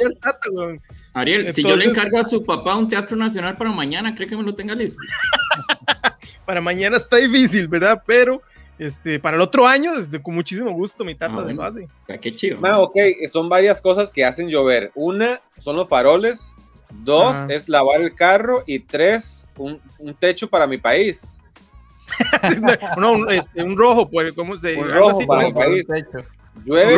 Ariel, 1.13 1.51
si 1.53 1.63
yo 1.63 1.77
le 1.77 1.85
encargo 1.85 2.19
a 2.19 2.25
su 2.25 2.43
papá 2.43 2.75
un 2.75 2.89
teatro 2.89 3.15
nacional 3.15 3.55
para 3.55 3.71
mañana, 3.71 4.13
¿cree 4.13 4.27
que 4.27 4.35
me 4.35 4.43
lo 4.43 4.53
tenga 4.53 4.75
listo? 4.75 5.01
para 6.45 6.61
mañana 6.61 6.97
está 6.97 7.17
difícil, 7.17 7.67
¿verdad? 7.67 8.03
Pero 8.05 8.41
este, 8.77 9.19
para 9.19 9.37
el 9.37 9.41
otro 9.41 9.65
año, 9.65 9.95
desde 9.95 10.21
con 10.21 10.35
muchísimo 10.35 10.71
gusto, 10.71 11.05
mi 11.05 11.15
tata 11.15 11.43
de 11.43 11.53
ah, 11.53 11.55
base. 11.55 11.83
O 11.83 12.05
sea, 12.05 12.17
qué 12.17 12.31
chido. 12.31 12.59
Ah, 12.63 12.79
ok, 12.79 12.97
son 13.31 13.47
varias 13.47 13.81
cosas 13.81 14.11
que 14.11 14.25
hacen 14.25 14.49
llover. 14.49 14.91
Una 14.95 15.41
son 15.57 15.77
los 15.77 15.87
faroles, 15.87 16.53
dos 17.03 17.37
es 17.49 17.69
lavar 17.69 18.01
el 18.01 18.13
carro 18.15 18.63
y 18.65 18.79
tres, 18.79 19.47
un, 19.57 19.79
techo 20.19 20.49
para 20.49 20.67
mi 20.67 20.77
país. 20.77 21.39
no, 22.97 23.29
este, 23.29 23.63
un, 23.63 23.77
rojo, 23.77 24.09
pues, 24.09 24.33
¿cómo 24.33 24.55
se 24.57 24.75
Un 24.75 24.91
rojo 24.91 25.25
para 25.25 25.47
mi 25.47 25.53
país. 25.53 25.85
Llueve, 26.63 26.97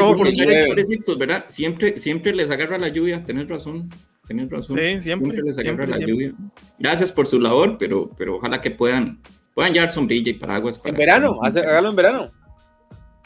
¿verdad? 1.17 1.45
Siempre, 1.47 1.97
siempre 1.97 2.33
les 2.33 2.51
agarra 2.51 2.77
la 2.77 2.89
lluvia, 2.89 3.23
tenés 3.23 3.47
razón. 3.47 3.89
Tenés 4.27 4.49
razón. 4.49 4.77
Sí, 4.77 5.01
siempre, 5.01 5.41
les 5.41 5.57
agarra 5.57 5.87
la 5.87 5.99
lluvia. 5.99 6.33
Gracias 6.77 7.11
por 7.11 7.27
su 7.27 7.39
labor, 7.39 7.77
pero, 7.77 8.11
pero 8.17 8.35
ojalá 8.35 8.61
que 8.61 8.71
puedan, 8.71 9.19
puedan 9.57 9.73
llevar 9.73 9.89
sombrilla 9.89 10.29
y 10.29 10.35
paraguas. 10.35 10.77
Para 10.77 10.91
en 10.91 10.97
verano, 10.97 11.33
hágalo 11.41 11.89
en 11.89 11.95
verano. 11.95 12.27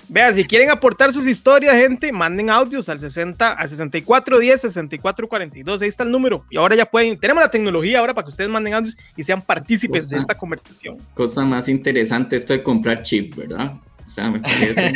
Vea, 0.08 0.32
si 0.32 0.46
quieren 0.46 0.70
aportar 0.70 1.12
sus 1.12 1.28
historias, 1.28 1.76
gente, 1.76 2.10
manden 2.14 2.50
audios 2.50 2.88
al 2.88 3.00
60, 3.00 3.52
al 3.52 3.68
6410, 3.68 4.62
6442, 4.62 5.82
ahí 5.82 5.90
está 5.90 6.04
el 6.06 6.12
número. 6.12 6.46
Y 6.50 6.56
ahora 6.56 6.78
ya 6.78 6.86
pueden, 6.86 7.20
tenemos 7.20 7.44
la 7.44 7.52
tecnología 7.52 8.00
ahora 8.00 8.14
para 8.14 8.24
que 8.24 8.30
ustedes 8.30 8.50
manden 8.50 8.76
audios 8.76 8.96
y 9.18 9.24
sean 9.24 9.42
partícipes 9.42 10.10
de 10.10 10.20
esta 10.20 10.38
conversación. 10.38 10.96
Cosa 11.16 11.44
más 11.44 11.68
interesante 11.68 12.38
esto 12.38 12.54
de 12.54 12.64
comprar 12.64 13.02
chip, 13.02 13.36
¿verdad? 13.36 13.74
O 14.08 14.10
sea, 14.10 14.32
me 14.32 14.40
parece, 14.40 14.94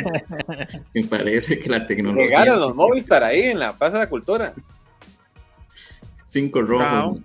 me 0.94 1.04
parece 1.04 1.60
que 1.60 1.70
la 1.70 1.86
tecnología. 1.86 2.28
Llegaron 2.28 2.62
los 2.62 2.76
Movistar 2.78 3.26
ahí 3.26 3.42
en 3.42 3.60
la 3.60 3.74
Plaza 3.74 3.98
de 3.98 4.04
la 4.06 4.10
Cultura. 4.10 4.54
Cinco 6.26 6.62
rojos. 6.62 7.20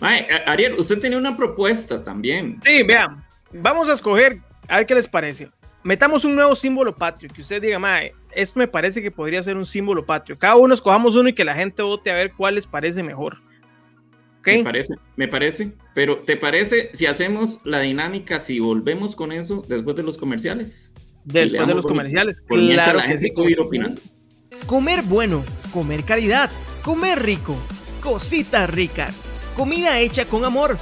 Ariel, 0.00 0.74
usted 0.80 0.98
tiene 0.98 1.16
una 1.16 1.36
propuesta 1.36 2.02
también. 2.02 2.58
Sí, 2.64 2.82
vean, 2.82 3.24
vamos 3.52 3.88
a 3.88 3.94
escoger, 3.94 4.38
a 4.68 4.78
ver 4.78 4.86
qué 4.86 4.94
les 4.94 5.08
parece. 5.08 5.50
Metamos 5.84 6.24
un 6.24 6.36
nuevo 6.36 6.54
símbolo 6.54 6.94
patrio, 6.94 7.28
que 7.34 7.40
usted 7.40 7.60
diga, 7.60 7.78
mae, 7.78 8.14
esto 8.30 8.58
me 8.58 8.68
parece 8.68 9.02
que 9.02 9.10
podría 9.10 9.42
ser 9.42 9.56
un 9.56 9.66
símbolo 9.66 10.06
patrio. 10.06 10.38
Cada 10.38 10.56
uno 10.56 10.74
escojamos 10.74 11.16
uno 11.16 11.28
y 11.28 11.34
que 11.34 11.44
la 11.44 11.54
gente 11.54 11.82
vote 11.82 12.10
a 12.10 12.14
ver 12.14 12.32
cuál 12.32 12.54
les 12.54 12.66
parece 12.66 13.02
mejor. 13.02 13.38
Me 14.44 14.64
parece, 14.64 14.94
me 15.16 15.28
parece. 15.28 15.72
Pero 15.94 16.16
¿te 16.18 16.36
parece 16.36 16.90
si 16.92 17.06
hacemos 17.06 17.60
la 17.64 17.80
dinámica, 17.80 18.40
si 18.40 18.58
volvemos 18.60 19.14
con 19.14 19.32
eso 19.32 19.62
después 19.68 19.96
de 19.96 20.02
los 20.02 20.16
comerciales? 20.16 20.92
Después 21.24 21.66
de 21.66 21.74
los 21.74 21.86
comerciales. 21.86 22.42
Claro 22.42 22.98
la 22.98 23.04
gente 23.04 23.32
puede 23.34 23.52
ir 23.52 23.60
opinando. 23.60 24.00
Comer 24.66 25.02
bueno, 25.02 25.44
comer 25.72 26.04
calidad, 26.04 26.50
comer 26.82 27.22
rico, 27.22 27.56
cositas 28.00 28.68
ricas, 28.68 29.24
comida 29.56 29.98
hecha 29.98 30.24
con 30.24 30.44
amor. 30.44 30.76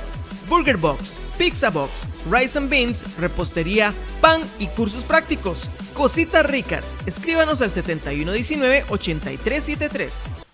Burger 0.48 0.76
Box, 0.76 1.18
Pizza 1.40 1.70
Box, 1.70 2.06
Rice 2.30 2.58
and 2.58 2.68
Beans, 2.68 3.06
repostería, 3.16 3.94
pan 4.20 4.42
y 4.58 4.66
cursos 4.66 5.04
prácticos. 5.04 5.70
Cositas 5.94 6.44
ricas. 6.44 6.98
Escríbanos 7.06 7.62
al 7.62 7.70
7119-8373. 7.70 10.10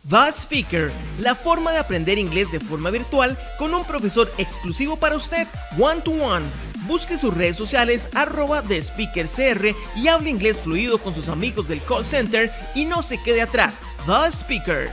The 0.08 0.32
Speaker, 0.32 0.92
la 1.18 1.34
forma 1.34 1.72
de 1.72 1.78
aprender 1.78 2.18
inglés 2.18 2.52
de 2.52 2.60
forma 2.60 2.90
virtual 2.90 3.36
con 3.58 3.74
un 3.74 3.84
profesor 3.84 4.32
exclusivo 4.38 4.96
para 4.96 5.16
usted, 5.16 5.48
one 5.76 6.02
to 6.02 6.12
one. 6.12 6.46
Busque 6.86 7.18
sus 7.18 7.34
redes 7.34 7.56
sociales 7.56 8.08
arroba 8.14 8.62
CR 8.62 9.74
y 9.96 10.06
hable 10.06 10.30
inglés 10.30 10.60
fluido 10.60 10.98
con 10.98 11.16
sus 11.16 11.28
amigos 11.28 11.66
del 11.66 11.82
call 11.82 12.04
center 12.04 12.52
y 12.76 12.84
no 12.84 13.02
se 13.02 13.20
quede 13.20 13.42
atrás. 13.42 13.82
The 14.06 14.30
Speaker. 14.30 14.92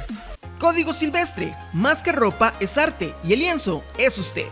Código 0.57 0.91
Silvestre, 0.91 1.55
más 1.71 2.01
que 2.01 2.11
ropa 2.11 2.55
es 2.59 2.79
arte 2.79 3.13
y 3.23 3.33
el 3.33 3.41
lienzo 3.41 3.83
es 3.99 4.17
usted. 4.17 4.47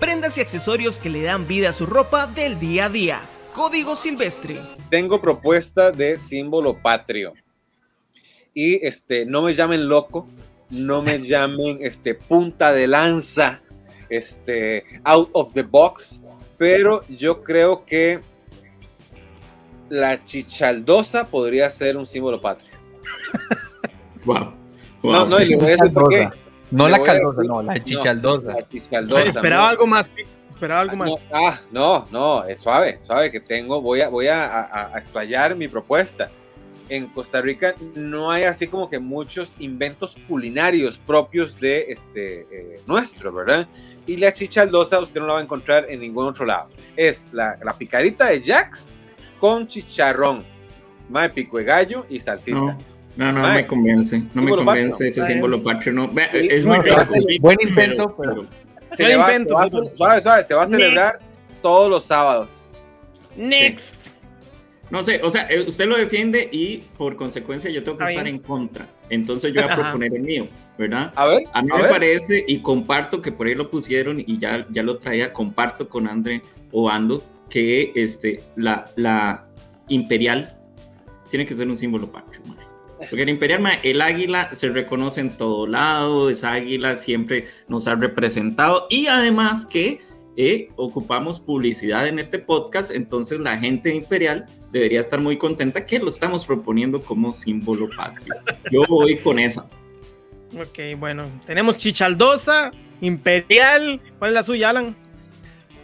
Prendas 0.00 0.38
y 0.38 0.40
accesorios 0.40 1.00
que 1.00 1.10
le 1.10 1.22
dan 1.22 1.48
vida 1.48 1.70
a 1.70 1.72
su 1.72 1.84
ropa 1.84 2.28
del 2.28 2.60
día 2.60 2.84
a 2.84 2.88
día. 2.88 3.20
Código 3.52 3.96
Silvestre. 3.96 4.60
Tengo 4.90 5.20
propuesta 5.20 5.90
de 5.90 6.16
símbolo 6.16 6.80
patrio. 6.80 7.32
Y 8.54 8.86
este, 8.86 9.26
no 9.26 9.42
me 9.42 9.54
llamen 9.54 9.88
loco, 9.88 10.28
no 10.70 11.02
me 11.02 11.18
llamen 11.26 11.78
este, 11.80 12.14
punta 12.14 12.72
de 12.72 12.86
lanza, 12.86 13.60
este, 14.08 14.84
out 15.02 15.30
of 15.32 15.52
the 15.52 15.62
box, 15.62 16.22
pero 16.56 17.00
yo 17.08 17.42
creo 17.42 17.84
que 17.84 18.20
la 19.88 20.24
chichaldosa 20.24 21.26
podría 21.26 21.68
ser 21.70 21.96
un 21.96 22.06
símbolo 22.06 22.40
patrio. 22.40 22.70
Wow. 24.24 24.52
No, 25.02 25.26
no, 25.26 25.40
y 25.40 25.46
le 25.46 25.56
voy 25.56 25.66
a 25.66 25.70
decir 25.70 25.92
por 25.92 26.08
qué. 26.10 26.28
No 26.70 26.88
la 26.88 27.02
caldosa, 27.02 27.42
no, 27.42 27.62
la 27.62 27.82
chichaldosa. 27.82 28.52
la 28.54 28.68
chichaldosa. 28.68 29.24
Esperaba 29.24 29.68
algo 29.70 29.86
más, 29.86 30.10
esperaba 30.48 30.80
algo 30.80 30.96
más. 30.96 31.10
No, 31.10 31.18
ah, 31.32 31.60
no, 31.70 32.06
no, 32.10 32.44
es 32.44 32.60
suave, 32.60 32.98
suave 33.02 33.30
que 33.30 33.40
tengo. 33.40 33.80
Voy 33.80 34.00
a, 34.00 34.08
voy 34.08 34.26
a, 34.28 34.46
a, 34.46 34.94
a, 34.94 34.98
explayar 34.98 35.54
mi 35.56 35.68
propuesta. 35.68 36.28
En 36.90 37.06
Costa 37.08 37.42
Rica 37.42 37.74
no 37.94 38.30
hay 38.30 38.44
así 38.44 38.66
como 38.66 38.88
que 38.88 38.98
muchos 38.98 39.56
inventos 39.58 40.16
culinarios 40.26 40.98
propios 40.98 41.60
de 41.60 41.86
este 41.90 42.46
eh, 42.50 42.80
nuestro, 42.86 43.30
¿verdad? 43.30 43.68
Y 44.06 44.16
la 44.16 44.32
chichaldosa 44.32 44.98
usted 44.98 45.20
no 45.20 45.26
la 45.26 45.34
va 45.34 45.40
a 45.40 45.42
encontrar 45.42 45.84
en 45.88 46.00
ningún 46.00 46.26
otro 46.26 46.46
lado. 46.46 46.68
Es 46.96 47.28
la, 47.32 47.58
la 47.62 47.74
picarita 47.74 48.26
de 48.26 48.42
Jax 48.42 48.96
con 49.38 49.66
chicharrón, 49.66 50.44
más 51.10 51.30
pico 51.30 51.58
de 51.58 51.64
gallo 51.64 52.06
y 52.08 52.20
salsita. 52.20 52.58
No. 52.58 52.97
No, 53.18 53.32
no, 53.32 53.52
me 53.52 53.66
convence. 53.66 54.22
No 54.32 54.42
me 54.42 54.50
convence 54.52 54.90
patrio. 54.90 55.08
ese 55.08 55.26
símbolo 55.26 55.60
patrio. 55.60 55.92
No, 55.92 56.10
es 56.32 56.64
muy 56.64 56.78
claro. 56.78 57.10
Buen 57.40 57.58
intento, 57.60 58.14
pero. 58.16 58.46
Se, 58.96 59.08
le 59.08 59.16
va, 59.16 59.32
intento, 59.32 59.58
se, 59.58 59.80
va, 59.80 59.96
suave, 59.96 60.22
suave, 60.22 60.44
se 60.44 60.54
va 60.54 60.62
a 60.62 60.66
celebrar 60.68 61.14
Next. 61.14 61.60
todos 61.60 61.90
los 61.90 62.04
sábados. 62.04 62.70
Next. 63.36 63.92
Sí. 64.04 64.10
No 64.90 65.02
sé, 65.02 65.20
o 65.22 65.30
sea, 65.30 65.48
usted 65.66 65.86
lo 65.86 65.98
defiende 65.98 66.48
y 66.50 66.78
por 66.96 67.16
consecuencia 67.16 67.70
yo 67.70 67.82
tengo 67.82 67.98
que 67.98 68.04
Ahí. 68.04 68.14
estar 68.14 68.28
en 68.28 68.38
contra. 68.38 68.86
Entonces 69.10 69.52
yo 69.52 69.62
voy 69.62 69.70
a 69.72 69.74
proponer 69.74 70.14
el 70.14 70.22
mío, 70.22 70.46
¿verdad? 70.78 71.12
A 71.16 71.26
ver. 71.26 71.42
A 71.52 71.60
mí 71.60 71.68
a 71.72 71.76
me 71.76 71.82
ver. 71.82 71.90
parece 71.90 72.44
y 72.46 72.60
comparto 72.60 73.20
que 73.20 73.32
por 73.32 73.48
ahí 73.48 73.56
lo 73.56 73.68
pusieron 73.68 74.20
y 74.24 74.38
ya, 74.38 74.64
ya 74.70 74.84
lo 74.84 74.98
traía, 74.98 75.32
comparto 75.32 75.88
con 75.88 76.06
André 76.06 76.40
Obando 76.70 77.22
que 77.50 77.90
este, 77.96 78.44
la, 78.54 78.88
la 78.94 79.44
imperial 79.88 80.56
tiene 81.30 81.44
que 81.44 81.56
ser 81.56 81.66
un 81.66 81.76
símbolo 81.76 82.10
patrio. 82.10 82.40
Man. 82.46 82.67
Porque 82.98 83.22
el 83.22 83.28
Imperial, 83.28 83.64
el 83.82 84.00
águila 84.00 84.52
se 84.52 84.68
reconoce 84.70 85.20
en 85.20 85.36
todo 85.36 85.66
lado, 85.66 86.30
esa 86.30 86.52
águila 86.52 86.96
siempre 86.96 87.46
nos 87.68 87.86
ha 87.86 87.94
representado 87.94 88.86
y 88.90 89.06
además 89.06 89.64
que 89.66 90.00
eh, 90.36 90.70
ocupamos 90.76 91.40
publicidad 91.40 92.06
en 92.06 92.18
este 92.18 92.38
podcast, 92.38 92.92
entonces 92.92 93.40
la 93.40 93.58
gente 93.58 93.88
de 93.88 93.96
Imperial 93.96 94.46
debería 94.70 95.00
estar 95.00 95.20
muy 95.20 95.36
contenta 95.36 95.84
que 95.84 95.98
lo 95.98 96.08
estamos 96.08 96.44
proponiendo 96.44 97.00
como 97.00 97.32
símbolo 97.32 97.88
patrio. 97.96 98.34
Yo 98.70 98.82
voy 98.88 99.18
con 99.18 99.38
esa. 99.38 99.66
Ok, 100.56 100.96
bueno, 100.98 101.24
tenemos 101.46 101.76
Chichaldosa, 101.78 102.72
Imperial, 103.00 104.00
¿cuál 104.18 104.30
es 104.30 104.34
la 104.34 104.42
suya, 104.42 104.70
Alan? 104.70 105.07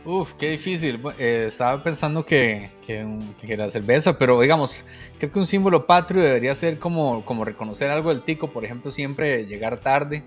Uf, 0.04 0.34
qué 0.34 0.50
difícil. 0.50 1.00
Eh, 1.18 1.46
estaba 1.48 1.82
pensando 1.82 2.26
que, 2.26 2.70
que, 2.86 3.06
que, 3.40 3.56
la 3.56 3.70
cerveza, 3.70 4.18
pero 4.18 4.40
digamos, 4.40 4.84
creo 5.18 5.32
que 5.32 5.38
un 5.38 5.46
símbolo 5.46 5.86
patrio 5.86 6.22
debería 6.22 6.54
ser 6.54 6.78
como, 6.78 7.24
como 7.24 7.44
reconocer 7.44 7.90
algo 7.90 8.10
del 8.10 8.22
tico, 8.22 8.48
por 8.48 8.64
ejemplo, 8.64 8.90
siempre 8.90 9.46
llegar 9.46 9.78
tarde. 9.78 10.22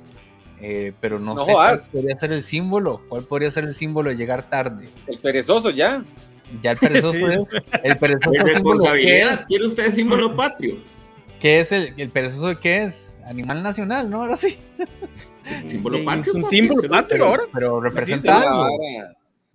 Eh, 0.60 0.94
pero 1.00 1.20
no, 1.20 1.36
no 1.36 1.46
sé 1.46 1.54
cuál 1.54 1.84
podría 1.92 2.18
ser 2.18 2.32
el 2.32 2.42
símbolo. 2.42 3.04
¿Cuál 3.08 3.26
podría 3.26 3.52
ser 3.52 3.66
el 3.66 3.76
símbolo 3.76 4.10
de 4.10 4.16
llegar 4.16 4.50
tarde? 4.50 4.90
El 5.06 5.20
perezoso 5.20 5.70
ya. 5.70 6.04
Ya 6.62 6.72
el 6.72 6.78
perezoso 6.78 7.14
sí. 7.14 7.24
es. 7.24 7.82
El 7.84 7.98
perezoso 7.98 8.32
¿Qué 8.32 8.44
responsabilidad 8.44 9.46
tiene 9.48 9.66
usted 9.66 9.92
símbolo 9.92 10.36
patrio? 10.36 10.78
¿Qué 11.40 11.60
es 11.60 11.72
el, 11.72 11.94
el 11.98 12.10
perezoso 12.10 12.48
de 12.48 12.58
qué 12.58 12.84
es? 12.84 13.16
Animal 13.26 13.62
nacional, 13.62 14.10
¿no? 14.10 14.24
Ahora 14.24 14.38
sí. 14.38 14.58
símbolo 15.66 16.04
patrio. 16.04 16.32
Es 16.32 16.34
un 16.34 16.46
símbolo 16.46 16.90
patrio 16.90 17.26
ahora. 17.26 17.44
Pero 17.54 17.80
representa 17.80 18.42
algo. 18.42 18.68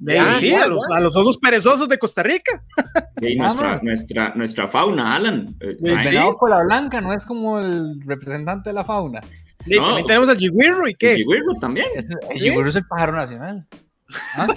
De, 0.03 0.21
sí, 0.41 0.53
a, 0.53 0.67
los, 0.67 0.83
a, 0.91 0.99
los, 0.99 1.15
osos 1.15 1.39
perezosos 1.39 1.89
de 1.89 1.97
Costa 1.97 2.25
Rica. 2.25 2.61
Y 3.21 3.37
nuestra, 3.37 3.77
nuestra, 3.83 4.33
nuestra 4.35 4.67
fauna, 4.67 5.15
Alan. 5.15 5.55
El 5.61 5.77
venado 5.81 6.37
cola 6.37 6.61
blanca 6.65 7.01
no 7.01 7.13
es 7.13 7.25
como 7.25 7.61
el 7.61 8.01
representante 8.05 8.71
de 8.71 8.75
la 8.75 8.85
fauna. 8.85 9.21
Sí, 9.65 9.77
no. 9.77 9.87
también 9.87 10.07
tenemos 10.07 10.29
al 10.29 10.39
Jiguirro 10.39 10.89
y 10.89 10.95
qué. 10.97 11.13
El 11.13 11.17
Jiguirro 11.19 11.55
también. 11.61 11.87
Es, 11.95 12.11
el 12.31 12.37
Jiguirro 12.37 12.69
es 12.69 12.75
el 12.75 12.87
pájaro 12.87 13.13
nacional. 13.13 13.65
¿Ah? 14.35 14.49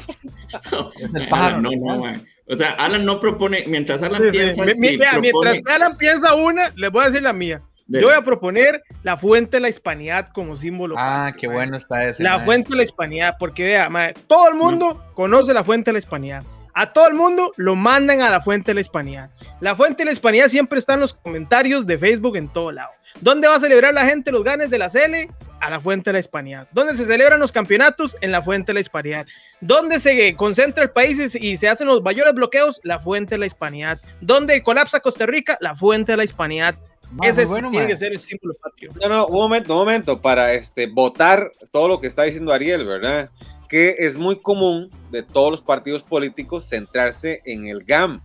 no, 0.72 0.90
es 1.00 1.14
el 1.14 1.30
pájaro 1.30 1.62
no, 1.62 1.70
no, 1.78 2.12
no, 2.12 2.22
O 2.48 2.56
sea, 2.56 2.72
Alan 2.72 3.06
no 3.06 3.20
propone, 3.20 3.66
mientras 3.68 4.02
Alan 4.02 4.24
sí, 4.24 4.30
piensa. 4.32 4.66
Sí. 4.66 4.72
Sí, 4.74 4.82
Mira, 4.82 5.12
propone... 5.12 5.52
Mientras 5.52 5.76
Alan 5.76 5.96
piensa 5.96 6.34
una, 6.34 6.72
les 6.76 6.90
voy 6.90 7.04
a 7.04 7.08
decir 7.08 7.22
la 7.22 7.34
mía. 7.34 7.62
De 7.88 8.02
Yo 8.02 8.08
voy 8.08 8.16
a 8.16 8.22
proponer 8.22 8.84
la 9.04 9.16
fuente 9.16 9.58
de 9.58 9.62
la 9.62 9.70
hispanidad 9.70 10.30
como 10.30 10.58
símbolo. 10.58 10.96
Ah, 10.98 11.32
qué 11.38 11.48
madre. 11.48 11.60
bueno 11.60 11.78
está 11.78 12.08
ese. 12.08 12.24
La 12.24 12.32
madre. 12.32 12.46
fuente 12.46 12.70
de 12.72 12.78
la 12.78 12.84
hispanidad, 12.84 13.36
porque 13.40 13.64
vea, 13.64 13.90
madre, 13.90 14.16
todo 14.28 14.50
el 14.50 14.56
mundo 14.56 14.94
no. 14.96 15.14
conoce 15.14 15.54
la 15.54 15.64
fuente 15.64 15.90
de 15.90 15.94
la 15.94 16.00
hispanidad. 16.00 16.44
A 16.74 16.92
todo 16.92 17.08
el 17.08 17.14
mundo 17.14 17.54
lo 17.56 17.76
mandan 17.76 18.22
a 18.22 18.30
la 18.30 18.42
fuente 18.42 18.72
de 18.72 18.76
la 18.76 18.82
hispanidad. 18.82 19.30
La 19.62 19.76
fuente 19.76 20.00
de 20.00 20.06
la 20.06 20.12
hispanidad 20.12 20.50
siempre 20.50 20.80
está 20.80 20.96
en 20.96 21.00
los 21.02 21.14
comentarios 21.14 21.86
de 21.86 21.98
Facebook 21.98 22.36
en 22.36 22.50
todo 22.50 22.72
lado. 22.72 22.90
¿Dónde 23.22 23.48
va 23.48 23.56
a 23.56 23.60
celebrar 23.62 23.94
la 23.94 24.06
gente 24.06 24.32
los 24.32 24.44
ganes 24.44 24.70
de 24.70 24.78
la 24.78 24.90
CL? 24.90 25.32
A 25.62 25.70
la 25.70 25.80
Fuente 25.80 26.10
de 26.10 26.14
la 26.14 26.20
Hispanidad. 26.20 26.68
¿Dónde 26.74 26.98
se 26.98 27.06
celebran 27.06 27.40
los 27.40 27.54
campeonatos? 27.54 28.18
En 28.20 28.32
la 28.32 28.42
Fuente 28.42 28.68
de 28.68 28.74
la 28.74 28.80
Hispanidad. 28.82 29.26
¿Dónde 29.62 30.02
se 30.02 30.36
concentra 30.36 30.84
el 30.84 30.90
país 30.90 31.34
y 31.34 31.56
se 31.58 31.70
hacen 31.70 31.88
los 31.88 32.04
mayores 32.04 32.34
bloqueos? 32.34 32.82
La 32.84 33.00
Fuente 33.00 33.36
de 33.36 33.40
la 33.40 33.46
Hispanidad. 33.46 34.00
¿Dónde 34.20 34.62
colapsa 34.62 35.00
Costa 35.00 35.26
Rica? 35.26 35.58
La 35.62 35.74
Fuente 35.74 36.12
de 36.12 36.18
la 36.18 36.26
Hispanidad. 36.26 36.76
Man, 37.12 37.30
Ese 37.30 37.46
bueno, 37.46 37.70
tiene 37.70 37.86
man. 37.86 37.92
que 37.92 37.98
ser 37.98 38.12
el 38.12 38.20
símbolo 38.20 38.54
patrio. 38.62 38.92
No, 39.02 39.10
no, 39.10 39.28
un 39.28 39.34
momento, 39.34 39.74
un 39.74 39.80
momento, 39.80 40.22
para 40.22 40.54
este, 40.54 40.88
votar 40.88 41.52
todo 41.72 41.88
lo 41.88 42.00
que 42.00 42.08
está 42.08 42.24
diciendo 42.24 42.54
Ariel, 42.54 42.86
¿verdad? 42.86 43.30
Que 43.70 43.96
es 44.00 44.18
muy 44.18 44.38
común 44.38 44.90
de 45.12 45.24
todos 45.24 45.52
los 45.52 45.62
partidos 45.62 46.04
políticos 46.04 46.68
centrarse 46.68 47.42
en 47.46 47.68
el 47.68 47.84
GAM. 47.84 48.22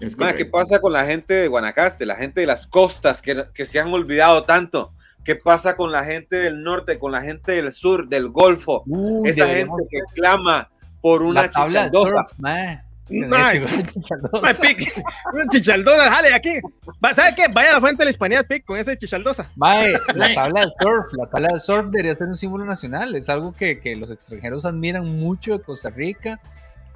Es 0.00 0.18
Man, 0.18 0.36
¿Qué 0.36 0.44
pasa 0.44 0.80
con 0.80 0.92
la 0.92 1.04
gente 1.04 1.34
de 1.34 1.48
Guanacaste, 1.48 2.04
la 2.04 2.16
gente 2.16 2.40
de 2.40 2.46
las 2.46 2.66
costas 2.66 3.22
que, 3.22 3.44
que, 3.54 3.64
se 3.64 3.78
han 3.78 3.92
olvidado 3.92 4.44
tanto? 4.44 4.92
¿Qué 5.24 5.36
pasa 5.36 5.76
con 5.76 5.90
la 5.90 6.04
gente 6.04 6.36
del 6.36 6.62
norte, 6.62 6.98
con 6.98 7.12
la 7.12 7.22
gente 7.22 7.52
del 7.52 7.72
sur, 7.72 8.08
del 8.08 8.28
Golfo? 8.28 8.82
Uh, 8.86 9.24
Esa 9.26 9.46
gente 9.46 9.72
que 9.88 9.98
clama 10.14 10.70
por 11.00 11.22
una 11.22 11.48
chichaldosa. 13.06 14.40
Una 15.32 15.46
chichaldosa, 15.50 16.12
jale 16.12 16.34
aquí. 16.34 16.54
¿Sabe 17.14 17.34
qué? 17.36 17.46
Vaya 17.52 17.70
a 17.70 17.74
la 17.74 17.80
fuente 17.80 17.98
de 17.98 18.04
la 18.06 18.10
hispanidad, 18.10 18.46
Pic, 18.46 18.64
con 18.64 18.78
esa 18.78 18.96
chichaldosa. 18.96 19.50
Mae, 19.56 19.92
la 20.14 20.34
tabla 20.34 20.60
del 20.60 20.72
surf, 20.80 21.12
la 21.18 21.26
tabla 21.26 21.48
del 21.48 21.60
surf 21.60 21.88
debería 21.90 22.14
ser 22.14 22.28
un 22.28 22.36
símbolo 22.36 22.64
nacional. 22.64 23.14
Es 23.14 23.28
algo 23.28 23.52
que, 23.52 23.80
que 23.80 23.96
los 23.96 24.10
extranjeros 24.10 24.64
admiran 24.64 25.04
mucho 25.18 25.58
de 25.58 25.64
Costa 25.64 25.90
Rica. 25.90 26.40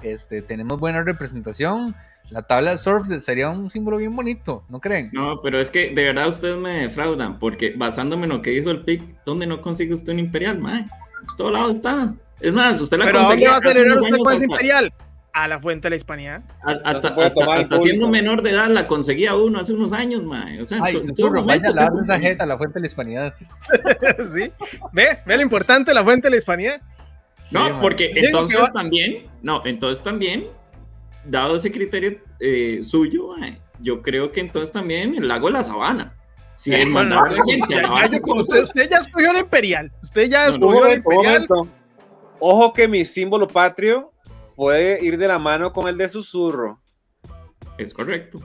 Este, 0.01 0.41
tenemos 0.41 0.79
buena 0.79 1.03
representación 1.03 1.95
la 2.29 2.43
tabla 2.43 2.71
de 2.71 2.77
surf 2.77 3.07
sería 3.21 3.49
un 3.49 3.71
símbolo 3.71 3.97
bien 3.97 4.15
bonito, 4.15 4.63
¿no 4.69 4.79
creen? 4.79 5.09
No, 5.13 5.41
pero 5.41 5.59
es 5.59 5.71
que 5.71 5.89
de 5.89 6.03
verdad 6.03 6.27
ustedes 6.27 6.57
me 6.57 6.81
defraudan, 6.81 7.39
porque 7.39 7.73
basándome 7.75 8.23
en 8.23 8.29
lo 8.29 8.41
que 8.41 8.51
dijo 8.51 8.69
el 8.69 8.83
PIC, 8.83 9.23
¿dónde 9.25 9.47
no 9.47 9.61
consigue 9.61 9.95
usted 9.95 10.13
un 10.13 10.19
imperial, 10.19 10.59
mae? 10.59 10.81
En 10.81 11.35
todo 11.37 11.51
lado 11.51 11.71
está. 11.71 12.13
Es 12.39 12.53
más, 12.53 12.79
usted 12.79 12.97
la 12.97 13.05
¿Pero 13.05 13.23
dónde 13.23 13.47
va 13.47 13.57
a 13.57 13.61
celebrar 13.61 13.97
usted 13.97 14.17
con 14.17 14.33
ese 14.35 14.45
imperial? 14.45 14.93
A 15.43 15.47
la 15.47 15.59
fuente 15.59 15.85
de 15.85 15.91
la 15.91 15.95
Hispanidad. 15.95 16.41
Hasta, 16.63 17.11
no 17.11 17.21
hasta, 17.21 17.53
hasta 17.53 17.79
siendo 17.79 18.07
menor 18.07 18.41
de 18.41 18.51
edad 18.51 18.69
la 18.69 18.87
conseguía 18.87 19.35
uno 19.35 19.59
hace 19.59 19.73
unos 19.73 19.93
años, 19.93 20.23
mae. 20.23 20.61
O 20.61 20.65
sea, 20.65 20.79
Ay, 20.81 20.99
susurro, 20.99 21.43
vaya 21.43 21.69
a 21.69 21.73
dar 21.73 21.91
esa 22.01 22.19
jeta 22.19 22.43
a 22.43 22.47
la 22.47 22.57
fuente 22.57 22.75
de 22.75 22.81
la 22.81 22.87
Hispanidad. 22.87 23.33
sí, 24.27 24.51
ve, 24.91 25.19
ve 25.25 25.37
lo 25.37 25.41
importante 25.41 25.93
la 25.93 26.03
fuente 26.03 26.27
de 26.27 26.31
la 26.31 26.37
Hispanidad. 26.37 26.81
no, 27.51 27.79
porque 27.79 28.11
entonces 28.13 28.59
también, 28.73 29.27
no, 29.41 29.61
entonces 29.65 30.03
también, 30.03 30.47
dado 31.25 31.55
ese 31.55 31.71
criterio 31.71 32.19
eh, 32.39 32.79
suyo, 32.83 33.35
yo 33.81 34.01
creo 34.01 34.31
que 34.31 34.41
entonces 34.41 34.71
también 34.71 35.15
el 35.15 35.27
lago 35.27 35.47
de 35.47 35.53
la 35.53 35.63
sabana. 35.63 36.15
Si 36.55 36.73
es 36.73 36.85
mandar 36.87 37.31
la 37.31 37.41
gente 37.45 38.21
usted, 38.27 38.89
ya 38.89 38.97
escogió 38.97 39.31
el 39.31 39.37
imperial. 39.37 39.89
Usted 40.03 40.29
ya 40.29 40.47
escogió 40.49 40.87
el 40.87 40.97
imperial. 40.97 41.47
Ojo 42.39 42.73
que 42.73 42.87
mi 42.87 43.05
símbolo 43.05 43.47
patrio 43.47 44.08
puede 44.59 45.01
ir 45.01 45.17
de 45.17 45.25
la 45.25 45.39
mano 45.39 45.71
con 45.71 45.87
el 45.87 45.97
de 45.97 46.09
susurro. 46.09 46.81
Es 47.77 47.93
correcto. 47.93 48.41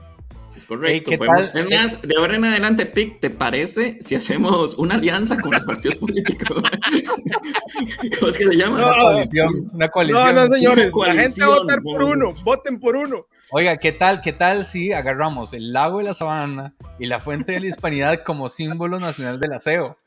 Es 0.55 0.63
correcto. 0.63 1.11
de 1.11 2.15
ahora 2.17 2.37
en 2.37 2.45
adelante, 2.45 2.85
Pic, 2.85 3.19
¿te 3.19 3.29
parece 3.29 3.97
si 3.99 4.15
hacemos 4.15 4.75
una 4.75 4.95
alianza 4.95 5.37
con 5.37 5.51
los 5.51 5.65
partidos 5.65 5.97
políticos? 5.97 6.63
¿Cómo 8.17 8.29
es 8.29 8.37
que 8.37 8.45
se 8.45 8.55
llama? 8.55 8.77
una 8.77 8.95
coalición. 8.95 9.69
Una 9.73 9.89
coalición. 9.89 10.35
No, 10.35 10.47
no, 10.47 10.53
señores. 10.53 10.93
La 11.05 11.15
gente 11.15 11.41
va 11.41 11.47
a 11.47 11.59
votar 11.59 11.81
por 11.81 12.01
uno. 12.01 12.33
Voten 12.45 12.79
por 12.79 12.95
uno. 12.95 13.25
Oiga, 13.51 13.75
¿qué 13.75 13.91
tal, 13.91 14.21
qué 14.21 14.31
tal 14.31 14.63
si 14.63 14.93
agarramos 14.93 15.53
el 15.53 15.73
lago 15.73 15.97
de 15.97 16.05
la 16.05 16.13
sabana 16.13 16.75
y 16.97 17.07
la 17.07 17.19
fuente 17.19 17.51
de 17.51 17.59
la 17.59 17.67
hispanidad 17.67 18.23
como 18.23 18.47
símbolo 18.47 19.01
nacional 19.01 19.37
del 19.37 19.51
aseo? 19.51 19.97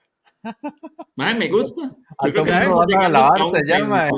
Madre, 1.17 1.39
me 1.39 1.49
gusta. 1.49 1.95
A 2.17 2.33
todo 2.33 2.47
a 2.51 4.11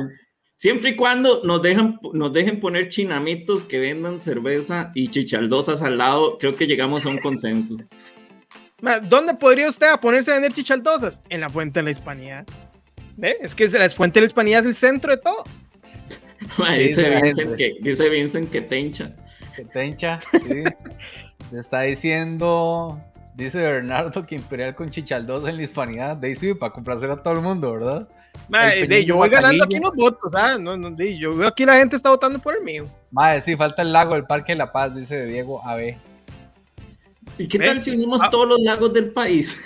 Siempre 0.61 0.91
y 0.91 0.95
cuando 0.95 1.43
nos 1.43 1.63
dejan, 1.63 1.99
nos 2.13 2.35
dejen 2.35 2.61
poner 2.61 2.91
chinamitos 2.91 3.65
que 3.65 3.79
vendan 3.79 4.21
cerveza 4.21 4.93
y 4.95 5.09
chichaldosas 5.09 5.81
al 5.81 5.97
lado, 5.97 6.37
creo 6.37 6.55
que 6.55 6.67
llegamos 6.67 7.07
a 7.07 7.09
un 7.09 7.17
consenso. 7.17 7.79
¿Dónde 9.09 9.33
podría 9.33 9.71
usted 9.71 9.87
ponerse 10.03 10.33
a 10.33 10.35
vender 10.35 10.53
chichaldosas? 10.53 11.23
En 11.31 11.41
la 11.41 11.49
Fuente 11.49 11.81
de 11.81 11.85
la 11.85 11.93
Hispanidad. 11.93 12.45
¿Ve? 13.17 13.39
Es 13.41 13.55
que 13.55 13.69
la 13.69 13.89
Fuente 13.89 14.17
de 14.17 14.21
la 14.21 14.27
Hispanidad 14.27 14.61
es 14.61 14.67
el 14.67 14.75
centro 14.75 15.17
de 15.17 15.23
todo. 15.23 15.45
dice, 16.77 17.09
Vincent 17.09 17.57
que, 17.57 17.77
dice 17.81 18.11
Vincent 18.11 18.51
que 18.51 18.61
tencha. 18.61 19.17
Que 19.57 19.65
tencha, 19.65 20.21
sí. 20.47 20.65
está 21.59 21.81
diciendo, 21.81 23.01
dice 23.35 23.61
Bernardo 23.61 24.27
que 24.27 24.35
Imperial 24.35 24.75
con 24.75 24.91
chichaldosas 24.91 25.49
en 25.49 25.57
la 25.57 25.63
Hispanidad. 25.63 26.19
De 26.19 26.29
ahí 26.29 26.53
para 26.53 26.75
complacer 26.75 27.11
a 27.11 27.23
todo 27.23 27.33
el 27.33 27.41
mundo, 27.41 27.73
¿verdad? 27.73 28.09
Yo 29.05 29.17
voy 29.17 29.29
ganando 29.29 29.65
aquí 29.65 29.79
los 29.79 29.95
votos, 29.95 30.35
¿ah? 30.35 30.59
No, 30.59 30.77
no, 30.77 30.97
yo 30.97 31.35
veo 31.35 31.49
aquí 31.49 31.65
la 31.65 31.77
gente 31.77 31.97
está 31.97 32.11
votando 32.11 32.39
por 32.39 32.57
el 32.57 32.63
mío. 32.63 32.87
Madre, 33.11 33.41
sí, 33.41 33.57
falta 33.57 33.83
el 33.83 33.93
lago 33.93 34.15
del 34.15 34.25
Parque 34.25 34.53
de 34.53 34.59
la 34.59 34.73
Paz, 34.73 34.95
dice 34.95 35.27
Diego 35.27 35.65
AB. 35.67 35.97
¿Y 37.39 37.49
qué 37.49 37.59
tal 37.59 37.81
si 37.81 37.93
unimos 37.93 38.21
ah. 38.23 38.31
todos 38.31 38.49
los 38.49 38.61
lagos 38.61 38.93
del 38.93 39.11
país? 39.11 39.57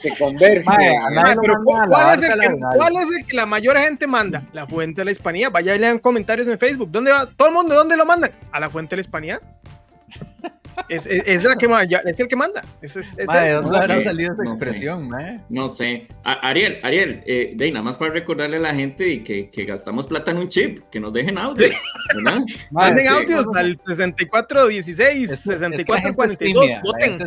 que 0.00 0.16
convergen. 0.16 0.64
¿cuál, 0.64 2.18
es 2.18 2.24
el 2.24 2.40
que, 2.40 2.56
¿cuál, 2.76 2.96
es 2.96 3.08
el 3.18 3.26
que, 3.26 3.36
la 3.36 3.46
mayor 3.46 3.76
gente 3.78 4.06
manda? 4.06 4.42
La 4.52 4.66
Fuente 4.66 5.00
de 5.00 5.06
la 5.06 5.10
Hispanía. 5.10 5.50
Vaya 5.50 5.74
y 5.74 5.78
lean 5.78 5.98
comentarios 5.98 6.48
en 6.48 6.58
Facebook. 6.58 6.90
¿Dónde 6.90 7.12
va? 7.12 7.26
¿Todo 7.26 7.48
el 7.48 7.54
mundo 7.54 7.74
dónde 7.74 7.96
lo 7.96 8.06
mandan? 8.06 8.30
A 8.52 8.60
la 8.60 8.70
Fuente 8.70 8.90
de 8.90 8.96
la 8.96 9.00
Hispanía. 9.02 9.40
Es, 10.88 11.06
es, 11.06 11.44
la 11.44 11.56
que, 11.56 11.68
es 12.04 12.20
el 12.20 12.28
que 12.28 12.36
manda. 12.36 12.62
Es, 12.82 12.96
es, 12.96 13.16
¿De 13.16 13.52
dónde 13.52 13.78
habrá 13.78 14.00
salido 14.00 14.32
esa 14.32 14.44
expresión? 14.44 15.10
No 15.48 15.68
sé. 15.68 16.08
Ariel, 16.24 16.78
Ariel, 16.82 17.22
eh, 17.26 17.52
de 17.54 17.70
nada 17.70 17.84
más 17.84 17.96
para 17.96 18.12
recordarle 18.12 18.56
a 18.56 18.60
la 18.60 18.74
gente 18.74 19.22
que, 19.22 19.50
que 19.50 19.64
gastamos 19.64 20.06
plata 20.06 20.30
en 20.30 20.38
un 20.38 20.48
chip, 20.48 20.80
que 20.90 21.00
nos 21.00 21.12
dejen 21.12 21.38
audios. 21.38 21.76
¿verdad? 22.14 22.40
Manden 22.70 23.08
audios 23.08 23.46
al 23.54 23.76
6416, 23.76 25.28
6442. 25.28 26.70
Voten, 26.82 27.18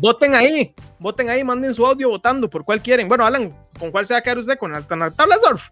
voten 0.00 0.34
ahí, 0.34 0.74
voten 0.98 1.30
ahí, 1.30 1.44
manden 1.44 1.74
su 1.74 1.86
audio 1.86 2.10
votando 2.10 2.48
por 2.48 2.64
cuál 2.64 2.80
quieren. 2.80 3.08
Bueno, 3.08 3.24
Alan, 3.24 3.54
¿con 3.78 3.90
cuál 3.90 4.06
se 4.06 4.14
va 4.14 4.18
a 4.18 4.22
quedar 4.22 4.38
usted? 4.38 4.58
¿Con 4.58 4.72
la, 4.72 4.82
tabla 4.82 5.36
surf? 5.40 5.68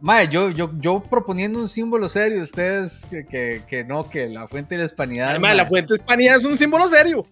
Mae, 0.00 0.28
yo, 0.28 0.48
yo, 0.50 0.70
yo 0.78 1.00
proponiendo 1.00 1.58
un 1.58 1.68
símbolo 1.68 2.08
serio, 2.08 2.42
ustedes 2.42 3.06
que, 3.10 3.26
que, 3.26 3.62
que 3.68 3.84
no, 3.84 4.08
que 4.08 4.28
la 4.28 4.48
fuente 4.48 4.74
de 4.74 4.80
la 4.80 4.86
hispanidad. 4.86 5.30
Además, 5.30 5.56
la 5.56 5.66
fuente 5.66 5.92
de 5.92 5.98
la 5.98 6.02
hispanidad 6.02 6.36
es 6.36 6.44
un 6.44 6.56
símbolo 6.56 6.88
serio. 6.88 7.26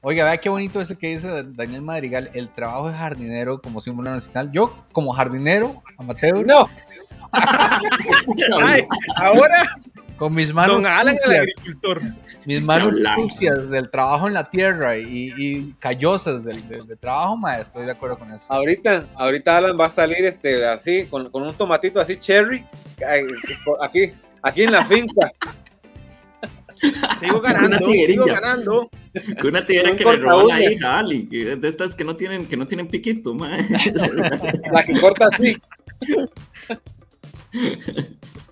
Oiga, 0.00 0.24
vea 0.24 0.36
qué 0.36 0.48
bonito 0.48 0.80
ese 0.80 0.96
que 0.96 1.08
dice 1.08 1.28
Daniel 1.44 1.82
Madrigal, 1.82 2.30
el 2.34 2.48
trabajo 2.50 2.88
de 2.88 2.96
jardinero 2.96 3.60
como 3.60 3.80
símbolo 3.80 4.10
nacional. 4.10 4.50
Yo, 4.52 4.86
como 4.92 5.12
jardinero, 5.12 5.82
amateur. 5.96 6.46
No. 6.46 6.68
ahora 9.16 9.76
con 10.18 10.34
mis 10.34 10.52
manos 10.52 10.84
sucias, 10.84 11.44
mis 12.44 12.60
manos 12.60 12.98
sucias 13.14 13.70
del 13.70 13.88
trabajo 13.88 14.26
en 14.26 14.34
la 14.34 14.50
tierra 14.50 14.98
y, 14.98 15.74
callosas 15.78 16.44
del, 16.44 16.60
trabajo, 17.00 17.36
maestro, 17.36 17.80
estoy 17.80 17.86
de 17.86 17.92
acuerdo 17.92 18.18
con 18.18 18.32
eso. 18.32 18.52
Ahorita, 18.52 19.04
ahorita 19.14 19.56
Alan 19.56 19.78
va 19.78 19.86
a 19.86 19.90
salir 19.90 20.24
este 20.24 20.66
así, 20.66 21.06
con, 21.06 21.30
un 21.32 21.54
tomatito 21.54 22.00
así 22.00 22.16
cherry, 22.16 22.64
aquí, 23.80 24.12
aquí 24.42 24.62
en 24.64 24.72
la 24.72 24.84
finca. 24.86 25.30
Sigo 27.20 27.40
ganando, 27.40 27.88
sigo 27.88 28.26
ganando. 28.26 28.90
Con 29.40 29.50
una 29.50 29.66
tijera 29.66 29.96
que 29.96 30.04
le 30.04 30.16
robó 30.16 30.48
la 30.48 30.60
hija, 30.60 30.98
Ali, 30.98 31.22
de 31.22 31.68
estas 31.68 31.94
que 31.94 32.04
no 32.04 32.16
tienen, 32.16 32.46
que 32.46 32.56
no 32.56 32.66
tienen 32.66 32.88
piquito, 32.88 33.36
La 33.36 34.84
que 34.84 35.00
corta 35.00 35.28
así. 35.32 35.56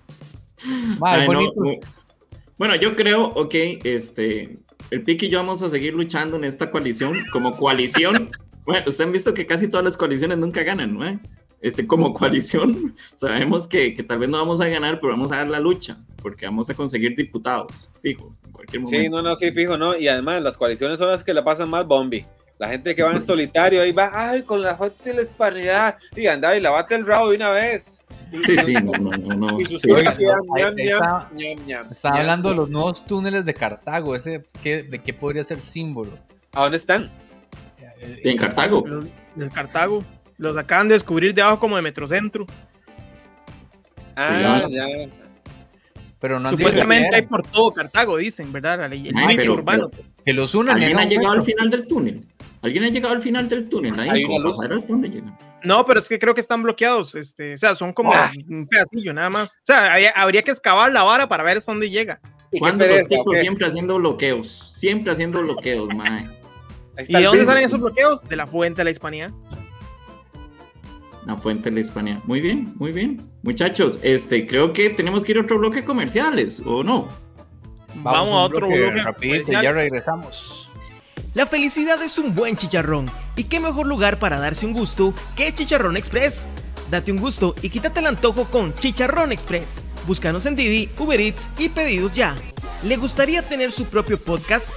bueno, 2.57 2.75
yo 2.75 2.95
creo, 2.95 3.25
ok, 3.25 3.53
este, 3.83 4.57
el 4.91 5.03
Pique 5.03 5.27
y 5.27 5.29
yo 5.29 5.39
vamos 5.39 5.61
a 5.61 5.69
seguir 5.69 5.93
luchando 5.93 6.37
en 6.37 6.43
esta 6.43 6.71
coalición 6.71 7.15
como 7.31 7.55
coalición. 7.55 8.29
bueno, 8.65 8.79
ustedes 8.79 9.01
han 9.01 9.11
visto 9.11 9.33
que 9.33 9.45
casi 9.45 9.67
todas 9.67 9.83
las 9.83 9.97
coaliciones 9.97 10.37
nunca 10.37 10.63
ganan, 10.63 10.97
¿no? 10.97 11.19
Este, 11.59 11.87
como 11.87 12.13
coalición, 12.13 12.95
sabemos 13.13 13.67
que, 13.67 13.95
que, 13.95 14.03
tal 14.03 14.19
vez 14.19 14.29
no 14.29 14.37
vamos 14.37 14.61
a 14.61 14.67
ganar, 14.67 14.99
pero 14.99 15.13
vamos 15.13 15.31
a 15.31 15.37
dar 15.37 15.47
la 15.47 15.59
lucha, 15.59 15.97
porque 16.21 16.45
vamos 16.45 16.69
a 16.69 16.75
conseguir 16.75 17.15
diputados, 17.15 17.89
fijo, 18.01 18.35
en 18.45 18.51
cualquier 18.51 18.81
momento. 18.83 19.03
Sí, 19.03 19.09
no, 19.09 19.21
no, 19.23 19.35
sí, 19.35 19.51
fijo, 19.51 19.75
¿no? 19.75 19.97
Y 19.97 20.07
además 20.07 20.43
las 20.43 20.55
coaliciones 20.55 20.99
son 20.99 21.07
las 21.07 21.23
que 21.23 21.33
la 21.33 21.43
pasan 21.43 21.69
más 21.69 21.87
bombi. 21.87 22.25
La 22.57 22.69
gente 22.69 22.95
que 22.95 23.03
va 23.03 23.11
en 23.11 23.21
solitario 23.21 23.81
ahí 23.81 23.91
va, 23.91 24.09
ay, 24.13 24.41
con 24.41 24.61
la 24.61 24.75
fuente 24.75 25.09
de 25.09 25.15
la 25.15 25.21
hispanidad, 25.21 25.97
y 26.15 26.25
anda 26.27 26.55
y 26.57 26.61
lavate 26.61 26.95
el 26.95 27.05
rabo 27.05 27.29
de 27.29 27.35
una 27.35 27.51
vez. 27.51 28.01
Sí, 28.45 28.57
sí, 28.57 28.73
no, 28.73 28.91
no, 28.93 29.11
no. 29.35 29.57
Está 31.91 32.09
hablando 32.09 32.49
de 32.49 32.55
los 32.55 32.69
nuevos 32.69 33.05
túneles 33.05 33.45
de 33.45 33.53
Cartago, 33.53 34.15
ese, 34.15 34.43
¿de 34.63 35.01
qué 35.03 35.13
podría 35.13 35.43
ser 35.43 35.61
símbolo? 35.61 36.11
¿A 36.53 36.63
dónde 36.63 36.77
están? 36.77 37.11
En 37.99 38.37
Cartago. 38.37 38.83
En 39.37 39.49
Cartago. 39.49 40.03
Los 40.37 40.55
acaban 40.57 40.87
de 40.87 40.93
descubrir 40.95 41.33
debajo 41.33 41.59
como 41.59 41.75
de 41.75 41.81
Metrocentro. 41.81 42.45
Ah, 44.15 44.67
ya. 44.69 45.09
Pero 46.19 46.39
no 46.39 46.49
Supuestamente 46.49 47.15
hay 47.15 47.21
por 47.23 47.45
todo 47.45 47.71
Cartago, 47.71 48.17
dicen, 48.17 48.51
¿verdad? 48.51 48.91
El 48.91 49.13
Ay, 49.15 49.49
urbano. 49.49 49.91
que 50.25 50.33
los 50.33 50.55
unan. 50.55 50.77
¿Alguien 50.77 50.97
ha 50.97 51.05
llegado 51.05 51.31
al 51.31 51.43
final 51.43 51.69
del 51.69 51.87
túnel? 51.87 52.23
¿Alguien 52.61 52.83
ha 52.83 52.89
llegado 52.89 53.13
al 53.13 53.21
final 53.21 53.47
del 53.49 53.69
túnel? 53.69 53.99
Ahí, 53.99 54.09
hay 54.09 54.25
una 54.25 54.77
¿Dónde 54.87 55.09
llegan? 55.09 55.37
No, 55.63 55.85
pero 55.85 55.99
es 55.99 56.09
que 56.09 56.19
creo 56.19 56.33
que 56.33 56.41
están 56.41 56.63
bloqueados, 56.63 57.15
este, 57.15 57.55
o 57.55 57.57
sea, 57.57 57.75
son 57.75 57.93
como 57.93 58.13
ah. 58.13 58.31
un 58.49 58.67
pedacillo 58.67 59.13
nada 59.13 59.29
más. 59.29 59.55
O 59.57 59.65
sea, 59.65 59.95
habría 60.15 60.41
que 60.41 60.51
excavar 60.51 60.91
la 60.91 61.03
vara 61.03 61.27
para 61.27 61.43
ver 61.43 61.59
dónde 61.65 61.89
llega. 61.89 62.19
Cuando 62.59 62.87
los 62.87 63.07
tipos 63.07 63.39
siempre 63.39 63.67
haciendo 63.67 63.97
bloqueos, 63.97 64.71
siempre 64.73 65.11
haciendo 65.11 65.41
bloqueos, 65.41 65.93
mae. 65.95 66.29
¿Y 67.07 67.13
de 67.13 67.23
dónde 67.23 67.45
salen 67.45 67.63
esos 67.63 67.79
bloqueos? 67.79 68.23
De 68.23 68.35
la 68.35 68.47
fuente 68.47 68.79
de 68.79 68.85
la 68.85 68.91
Hispanía. 68.91 69.31
La 71.25 71.35
fuente 71.35 71.69
de 71.69 71.75
la 71.75 71.81
Hispanía. 71.81 72.21
Muy 72.25 72.39
bien, 72.39 72.73
muy 72.77 72.91
bien. 72.91 73.21
Muchachos, 73.43 73.99
este, 74.01 74.47
creo 74.47 74.71
que 74.73 74.89
tenemos 74.91 75.25
que 75.25 75.33
ir 75.33 75.37
a 75.39 75.41
otro 75.41 75.59
bloque 75.59 75.83
comerciales, 75.83 76.61
¿o 76.65 76.83
no? 76.83 77.07
Vamos, 77.95 78.33
a 78.33 78.43
otro 78.43 78.67
bloque, 78.67 78.81
bloque 78.81 79.03
rapidito, 79.03 79.51
ya 79.51 79.71
regresamos. 79.71 80.56
La 81.37 81.45
felicidad 81.45 82.01
es 82.01 82.17
un 82.17 82.33
buen 82.33 82.57
chicharrón, 82.57 83.11
y 83.35 83.43
qué 83.43 83.59
mejor 83.59 83.85
lugar 83.85 84.17
para 84.17 84.39
darse 84.39 84.65
un 84.65 84.73
gusto 84.73 85.13
que 85.35 85.53
Chicharrón 85.53 85.95
Express. 85.95 86.47
Date 86.89 87.11
un 87.11 87.19
gusto 87.19 87.53
y 87.61 87.69
quítate 87.69 87.99
el 87.99 88.07
antojo 88.07 88.45
con 88.45 88.73
Chicharrón 88.73 89.31
Express. 89.31 89.83
Búscanos 90.07 90.47
en 90.47 90.55
Didi, 90.55 90.89
Uber 90.97 91.21
Eats 91.21 91.51
y 91.59 91.69
pedidos 91.69 92.13
ya. 92.13 92.35
¿Le 92.81 92.97
gustaría 92.97 93.43
tener 93.43 93.71
su 93.71 93.85
propio 93.85 94.19
podcast? 94.19 94.71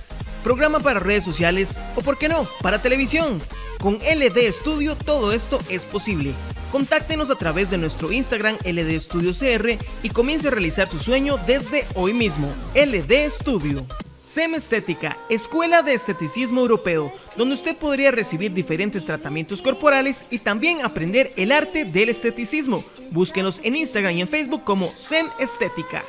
Programa 0.45 0.81
para 0.81 1.01
redes 1.01 1.25
sociales 1.25 1.81
o, 1.97 2.03
por 2.03 2.19
qué 2.19 2.29
no, 2.29 2.47
para 2.61 2.79
televisión. 2.79 3.41
Con 3.81 3.95
LD 3.95 4.53
Studio 4.53 4.97
todo 4.97 5.33
esto 5.33 5.61
es 5.71 5.87
posible. 5.87 6.35
Contáctenos 6.71 7.31
a 7.31 7.37
través 7.37 7.71
de 7.71 7.79
nuestro 7.79 8.13
Instagram 8.13 8.59
LD 8.67 9.01
Studio 9.01 9.33
CR 9.33 9.83
y 10.03 10.11
comience 10.11 10.49
a 10.49 10.51
realizar 10.51 10.91
su 10.91 10.99
sueño 10.99 11.39
desde 11.47 11.87
hoy 11.95 12.13
mismo. 12.13 12.53
LD 12.75 13.31
Studio. 13.31 13.87
SEM 14.31 14.55
Estética, 14.55 15.17
Escuela 15.29 15.83
de 15.83 15.93
Esteticismo 15.93 16.61
Europeo, 16.61 17.13
donde 17.37 17.55
usted 17.55 17.77
podría 17.77 18.13
recibir 18.13 18.53
diferentes 18.53 19.05
tratamientos 19.05 19.61
corporales 19.61 20.25
y 20.31 20.39
también 20.39 20.83
aprender 20.85 21.31
el 21.37 21.51
arte 21.51 21.85
del 21.85 22.11
esteticismo. 22.11 22.85
Búsquenos 23.11 23.61
en 23.65 23.75
Instagram 23.75 24.15
y 24.15 24.21
en 24.21 24.29
Facebook 24.29 24.63
como 24.63 24.87
SEM 24.95 25.27
Estética. 25.41 26.05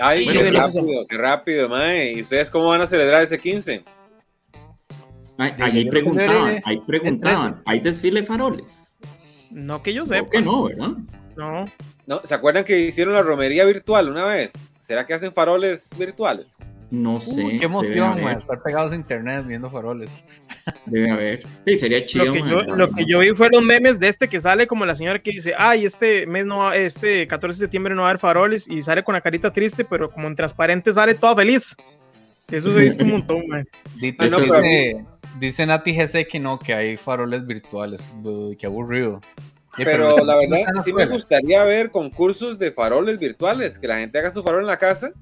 Ay, 0.00 0.24
qué 0.28 0.48
rápido, 0.52 0.84
qué 1.10 1.18
rápido, 1.18 1.68
mae. 1.68 2.12
¿Y 2.12 2.20
ustedes 2.20 2.52
cómo 2.52 2.68
van 2.68 2.82
a 2.82 2.86
celebrar 2.86 3.24
ese 3.24 3.36
15? 3.36 3.82
ahí 5.38 5.90
preguntaban, 5.90 6.62
ahí 6.64 6.80
preguntaban, 6.86 7.62
¿hay 7.66 7.80
desfile 7.80 8.22
faroles? 8.22 8.96
No 9.50 9.82
que 9.82 9.92
yo 9.92 10.06
sepa. 10.06 10.30
que 10.30 10.40
no, 10.40 10.66
¿verdad? 10.66 10.90
No. 11.36 11.66
no. 12.06 12.20
¿Se 12.22 12.32
acuerdan 12.32 12.62
que 12.62 12.78
hicieron 12.78 13.14
la 13.14 13.22
romería 13.22 13.64
virtual 13.64 14.08
una 14.08 14.24
vez? 14.24 14.52
¿Será 14.78 15.04
que 15.04 15.14
hacen 15.14 15.32
faroles 15.32 15.90
virtuales? 15.98 16.70
No 16.90 17.20
sé. 17.20 17.44
Uy, 17.44 17.58
qué 17.58 17.66
emoción, 17.66 18.22
man, 18.22 18.38
estar 18.38 18.62
pegados 18.62 18.92
a 18.92 18.94
internet 18.94 19.44
viendo 19.46 19.70
faroles. 19.70 20.24
Debe 20.86 21.10
haber. 21.10 21.46
Sí, 21.66 21.78
sería 21.78 22.06
chido. 22.06 22.26
Lo 22.26 22.32
que, 22.32 22.40
yo, 22.40 22.62
lo 22.62 22.90
que 22.90 23.04
yo 23.06 23.18
vi 23.18 23.34
fueron 23.34 23.66
memes 23.66 24.00
de 24.00 24.08
este 24.08 24.26
que 24.26 24.40
sale 24.40 24.66
como 24.66 24.86
la 24.86 24.96
señora 24.96 25.18
que 25.18 25.32
dice, 25.32 25.52
ay, 25.56 25.84
este 25.84 26.26
mes 26.26 26.46
no 26.46 26.58
va, 26.58 26.76
este 26.76 27.26
14 27.26 27.58
de 27.58 27.64
septiembre 27.66 27.94
no 27.94 28.02
va 28.02 28.08
a 28.08 28.10
haber 28.10 28.20
faroles 28.20 28.66
y 28.68 28.82
sale 28.82 29.04
con 29.04 29.12
la 29.12 29.20
carita 29.20 29.52
triste, 29.52 29.84
pero 29.84 30.10
como 30.10 30.28
en 30.28 30.36
transparente 30.36 30.92
sale 30.92 31.14
toda 31.14 31.36
feliz. 31.36 31.76
Eso 32.50 32.72
se 32.72 32.80
visto 32.80 33.04
un 33.04 33.10
montón, 33.12 33.46
man. 33.46 33.68
Dito, 34.00 34.24
ah, 34.24 34.28
no, 34.30 34.40
dice, 34.40 35.04
dice 35.38 35.66
Nati 35.66 35.92
GC 35.92 36.26
que 36.26 36.40
no, 36.40 36.58
que 36.58 36.72
hay 36.72 36.96
faroles 36.96 37.46
virtuales. 37.46 38.08
Uy, 38.24 38.56
qué 38.56 38.64
aburrido. 38.64 39.20
pero, 39.76 40.14
pero, 40.14 40.24
la 40.24 40.36
verdad, 40.36 40.82
sí 40.82 40.94
me 40.94 41.04
gustaría 41.04 41.62
ver 41.64 41.90
concursos 41.90 42.58
de 42.58 42.72
faroles 42.72 43.20
virtuales, 43.20 43.78
que 43.78 43.88
la 43.88 43.98
gente 43.98 44.18
haga 44.18 44.30
su 44.30 44.42
farol 44.42 44.62
en 44.62 44.68
la 44.68 44.78
casa 44.78 45.12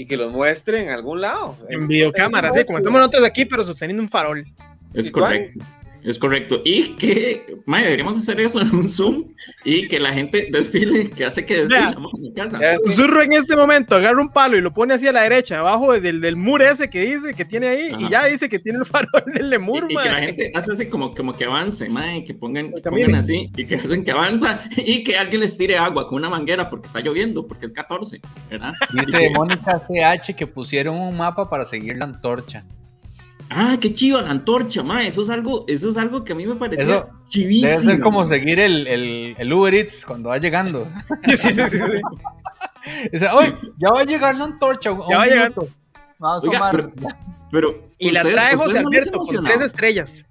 y 0.00 0.06
que 0.06 0.16
los 0.16 0.32
muestre 0.32 0.80
en 0.82 0.88
algún 0.88 1.20
lado. 1.20 1.56
En 1.68 1.86
videocámara, 1.86 2.50
sí, 2.52 2.64
como 2.64 2.78
estamos 2.78 2.98
nosotros 3.00 3.22
aquí, 3.22 3.44
pero 3.44 3.64
sosteniendo 3.64 4.02
un 4.02 4.08
farol. 4.08 4.46
Es 4.94 5.10
correcto. 5.10 5.60
Es 6.02 6.18
correcto. 6.18 6.62
Y 6.64 6.96
que, 6.96 7.58
madre, 7.66 7.84
deberíamos 7.84 8.18
hacer 8.18 8.40
eso 8.40 8.60
en 8.60 8.74
un 8.74 8.88
Zoom 8.88 9.34
y 9.64 9.88
que 9.88 10.00
la 10.00 10.12
gente 10.12 10.48
desfile, 10.50 11.10
que 11.10 11.24
hace 11.24 11.44
que 11.44 11.66
desfile 11.66 11.96
en 12.24 12.32
casa. 12.34 12.58
Susurro 12.84 13.22
en 13.22 13.32
este 13.32 13.56
momento, 13.56 13.94
agarra 13.94 14.20
un 14.20 14.30
palo 14.30 14.56
y 14.56 14.60
lo 14.60 14.72
pone 14.72 14.94
hacia 14.94 15.12
la 15.12 15.22
derecha, 15.22 15.60
abajo 15.60 15.98
del, 16.00 16.20
del 16.20 16.36
muro 16.36 16.68
ese 16.68 16.88
que 16.88 17.04
dice 17.04 17.34
que 17.34 17.44
tiene 17.44 17.68
ahí, 17.68 17.92
y 17.98 18.08
ya 18.08 18.26
dice 18.26 18.48
que 18.48 18.58
tiene 18.58 18.78
el 18.78 18.86
farol 18.86 19.24
del 19.34 19.50
lemur, 19.50 19.86
y, 19.88 19.94
y, 19.94 19.96
que 19.96 20.08
la 20.08 20.20
gente 20.20 20.52
hace 20.54 20.72
así 20.72 20.88
como, 20.88 21.14
como 21.14 21.34
que 21.34 21.44
avance, 21.44 21.88
madre, 21.88 22.24
que 22.24 22.34
pongan, 22.34 22.72
pongan 22.82 23.14
así, 23.14 23.50
y 23.56 23.64
que 23.66 23.76
hacen 23.76 24.04
que 24.04 24.10
avanza, 24.10 24.64
y 24.76 25.02
que 25.02 25.16
alguien 25.16 25.40
les 25.40 25.56
tire 25.56 25.76
agua 25.76 26.06
con 26.06 26.18
una 26.18 26.30
manguera 26.30 26.70
porque 26.70 26.86
está 26.86 27.00
lloviendo, 27.00 27.46
porque 27.46 27.66
es 27.66 27.72
14, 27.72 28.20
¿verdad? 28.50 28.72
Dice 28.92 29.30
Mónica 29.34 29.80
CH 29.80 30.34
que 30.34 30.46
pusieron 30.46 30.96
un 30.96 31.16
mapa 31.16 31.48
para 31.48 31.64
seguir 31.64 31.96
la 31.96 32.04
antorcha. 32.04 32.64
Ah, 33.52 33.76
qué 33.80 33.92
chido 33.92 34.20
la 34.20 34.30
antorcha, 34.30 34.84
ma. 34.84 35.04
Eso 35.04 35.22
es 35.22 35.28
algo, 35.28 35.64
eso 35.66 35.88
es 35.88 35.96
algo 35.96 36.24
que 36.24 36.32
a 36.32 36.36
mí 36.36 36.46
me 36.46 36.54
parece 36.54 36.84
eso 36.84 37.10
chivísimo. 37.28 37.68
Debe 37.68 37.82
ser 37.82 38.00
como 38.00 38.24
seguir 38.26 38.60
el, 38.60 38.86
el, 38.86 39.34
el, 39.36 39.52
Uber 39.52 39.74
Eats 39.74 40.06
cuando 40.06 40.30
va 40.30 40.38
llegando. 40.38 40.86
Sí, 41.26 41.36
sí, 41.36 41.52
sí, 41.54 41.78
sí. 41.78 43.08
Dice, 43.12 43.26
oye, 43.34 43.54
ya 43.78 43.90
va 43.90 44.00
a 44.00 44.04
llegar 44.04 44.36
la 44.36 44.44
antorcha. 44.44 44.90
Ya 45.08 45.18
va 45.18 45.22
a 45.24 45.26
llegar. 45.26 45.54
Vamos 46.18 46.44
a 46.44 46.70
pero, 46.70 46.92
pero, 47.50 47.86
y 47.98 48.10
la 48.10 48.22
trae 48.22 48.56
José 48.56 48.78
Alberto 48.78 49.18
con 49.18 49.44
tres 49.44 49.60
estrellas. 49.62 50.26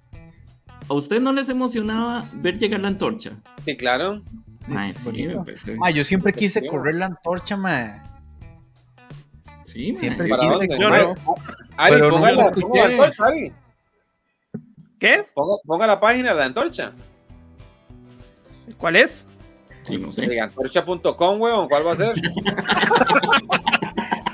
¿A 0.88 0.94
usted 0.94 1.20
no 1.20 1.32
les 1.32 1.48
emocionaba 1.48 2.24
ver 2.32 2.58
llegar 2.58 2.80
la 2.80 2.88
antorcha? 2.88 3.32
Sí, 3.64 3.76
claro. 3.76 4.22
Ay, 4.76 4.92
sí, 4.92 5.28
ah, 5.82 5.90
yo 5.90 6.04
siempre 6.04 6.32
quise 6.32 6.66
correr 6.66 6.94
la 6.94 7.06
antorcha, 7.06 7.56
ma. 7.56 8.02
Sí, 9.64 9.92
siempre 9.92 10.28
¿Para 10.28 10.42
quise 10.42 10.82
correr. 10.82 11.08
Ari, 11.80 11.94
Pero 11.94 12.10
ponga, 12.10 12.30
no 12.32 12.36
la, 12.36 12.50
ponga 12.50 12.82
la 12.82 12.88
antorcha, 12.88 13.24
Ari. 13.24 13.52
¿Qué? 14.98 15.26
Ponga, 15.32 15.54
ponga 15.64 15.86
la 15.86 16.00
página 16.00 16.28
de 16.30 16.34
la 16.34 16.44
antorcha. 16.44 16.92
¿Cuál 18.76 18.96
es? 18.96 19.26
Sí, 19.84 19.96
no 19.96 20.12
sé. 20.12 20.38
Antorcha.com, 20.38 21.40
weón. 21.40 21.68
¿Cuál 21.68 21.86
va 21.86 21.92
a 21.92 21.96
ser? 21.96 22.14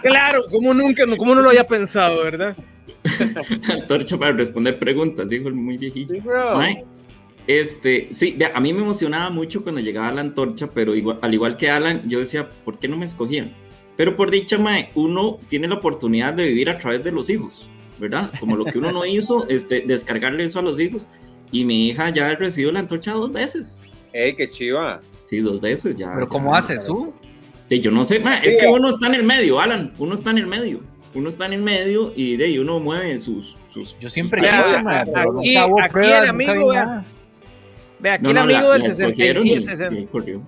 Claro, 0.03 0.45
como 0.53 0.73
nunca, 0.73 1.03
como 1.17 1.35
no 1.35 1.43
lo 1.43 1.49
había 1.49 1.67
pensado, 1.67 2.23
¿verdad? 2.23 2.57
Antorcha 3.73 4.17
para 4.17 4.33
responder 4.33 4.79
preguntas, 4.79 5.29
dijo 5.29 5.49
el 5.49 5.55
muy 5.55 5.79
viejito. 5.79 6.15
Sí, 6.15 6.23
Este, 7.49 8.09
sí, 8.13 8.39
a 8.55 8.61
mí 8.61 8.73
me 8.73 8.83
emocionaba 8.83 9.31
mucho 9.31 9.65
cuando 9.65 9.81
llegaba 9.81 10.13
la 10.13 10.21
antorcha, 10.21 10.69
pero 10.73 10.95
igual, 10.95 11.19
al 11.23 11.35
igual 11.35 11.57
que 11.57 11.71
Alan, 11.71 12.09
yo 12.09 12.21
decía, 12.21 12.49
¿por 12.65 12.79
qué 12.79 12.87
no 12.87 12.97
me 12.97 13.05
escogían? 13.05 13.53
Pero 13.97 14.15
por 14.17 14.31
dicha, 14.31 14.59
mae, 14.59 14.91
uno 14.95 15.39
tiene 15.49 15.69
la 15.69 15.77
oportunidad 15.77 16.35
de 16.35 16.47
vivir 16.47 16.69
a 16.71 16.79
través 16.79 17.03
de 17.03 17.13
los 17.13 17.31
hijos, 17.31 17.67
¿verdad? 17.99 18.31
Como 18.39 18.57
lo 18.57 18.65
que 18.67 18.79
uno 18.79 18.93
no 18.93 19.07
hizo, 19.07 19.47
este, 19.49 19.81
descargarle 19.83 20.45
eso 20.45 20.59
a 20.59 20.63
los 20.63 20.79
hijos. 20.81 21.09
Y 21.53 21.65
mi 21.65 21.89
hija 21.89 22.11
ya 22.11 22.29
ha 22.29 22.35
recibido 22.35 22.73
la 22.73 22.81
antorcha 22.81 23.13
dos 23.13 23.33
veces. 23.33 23.83
Ey, 24.13 24.35
qué 24.37 24.51
chiva. 24.51 25.01
Sí, 25.25 25.39
dos 25.39 25.61
veces 25.61 25.97
ya. 25.97 26.13
Pero 26.13 26.27
ya. 26.27 26.29
¿cómo 26.31 26.55
haces 26.55 26.85
tú? 26.85 27.13
Sí, 27.69 27.81
yo 27.81 27.91
no 27.91 28.05
sé, 28.05 28.21
mae, 28.21 28.47
es 28.47 28.57
que 28.57 28.67
uno 28.69 28.91
está 28.91 29.07
en 29.09 29.15
el 29.15 29.23
medio, 29.25 29.59
Alan, 29.61 29.93
uno 29.99 30.15
está 30.15 30.31
en 30.31 30.39
el 30.39 30.47
medio. 30.47 30.81
Uno 31.15 31.29
está 31.31 31.47
en 31.47 31.55
el 31.55 31.63
medio 31.63 32.13
y 32.15 32.37
de 32.37 32.45
ahí 32.45 32.59
uno 32.59 32.79
mueve 32.79 33.17
sus... 33.17 33.57
sus 33.73 33.97
Yo 33.99 34.11
siempre 34.11 34.43
quise, 34.43 34.53
pero 34.85 34.91
aquí- 34.91 35.11
nunca 35.51 35.67
hubo 35.67 35.81
aquí 35.81 35.93
pruebas, 35.93 36.23
el 36.29 36.37
nunca 36.37 36.51
amigo, 36.53 36.69
vi 36.69 36.75
vea. 36.77 36.85
nada. 36.87 37.05
Ve, 37.99 38.11
aquí 38.11 38.23
No, 38.25 38.29
el 38.31 38.35
no, 38.37 38.41
amigo 38.43 38.61
la- 38.61 38.73
del 38.73 38.81
la 38.83 38.87
escogieron 38.89 39.43
65, 39.45 39.57
y- 39.57 39.63
60 39.63 39.99
y 40.01 40.07
corrió. 40.07 40.43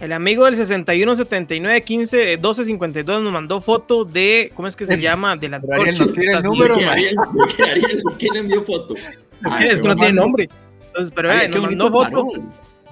El 0.00 0.12
amigo 0.12 0.44
del 0.44 0.56
61 0.56 1.16
79 1.16 1.82
15 1.82 2.36
12 2.36 2.64
52 2.64 3.22
nos 3.22 3.32
mandó 3.32 3.60
foto 3.60 4.04
de 4.04 4.50
¿cómo 4.54 4.68
es 4.68 4.76
que 4.76 4.86
se 4.86 4.96
llama? 5.00 5.36
de 5.36 5.48
la 5.48 5.60
Ariel 5.72 5.98
no 5.98 6.06
tiene 6.12 6.32
el 6.34 6.42
número, 6.42 6.76
así. 6.76 6.82
¿De 6.84 6.86
qué 6.86 6.90
Ariel? 6.90 7.16
¿De 7.16 7.54
qué 7.56 7.62
Ariel? 7.70 8.02
¿Quién 8.18 8.36
envió 8.36 8.62
foto? 8.62 8.94
Ay, 9.44 9.68
es 9.68 9.76
que 9.76 9.82
qué 9.82 9.88
no 9.88 9.96
tiene 9.96 10.12
nombre. 10.14 10.48
Entonces, 10.88 11.12
pero 11.14 11.30
Ay, 11.30 11.36
vea, 11.38 11.50
qué 11.50 11.58
nos 11.58 11.62
mandó 11.70 11.90
foto. 11.90 12.10
farol. 12.10 12.42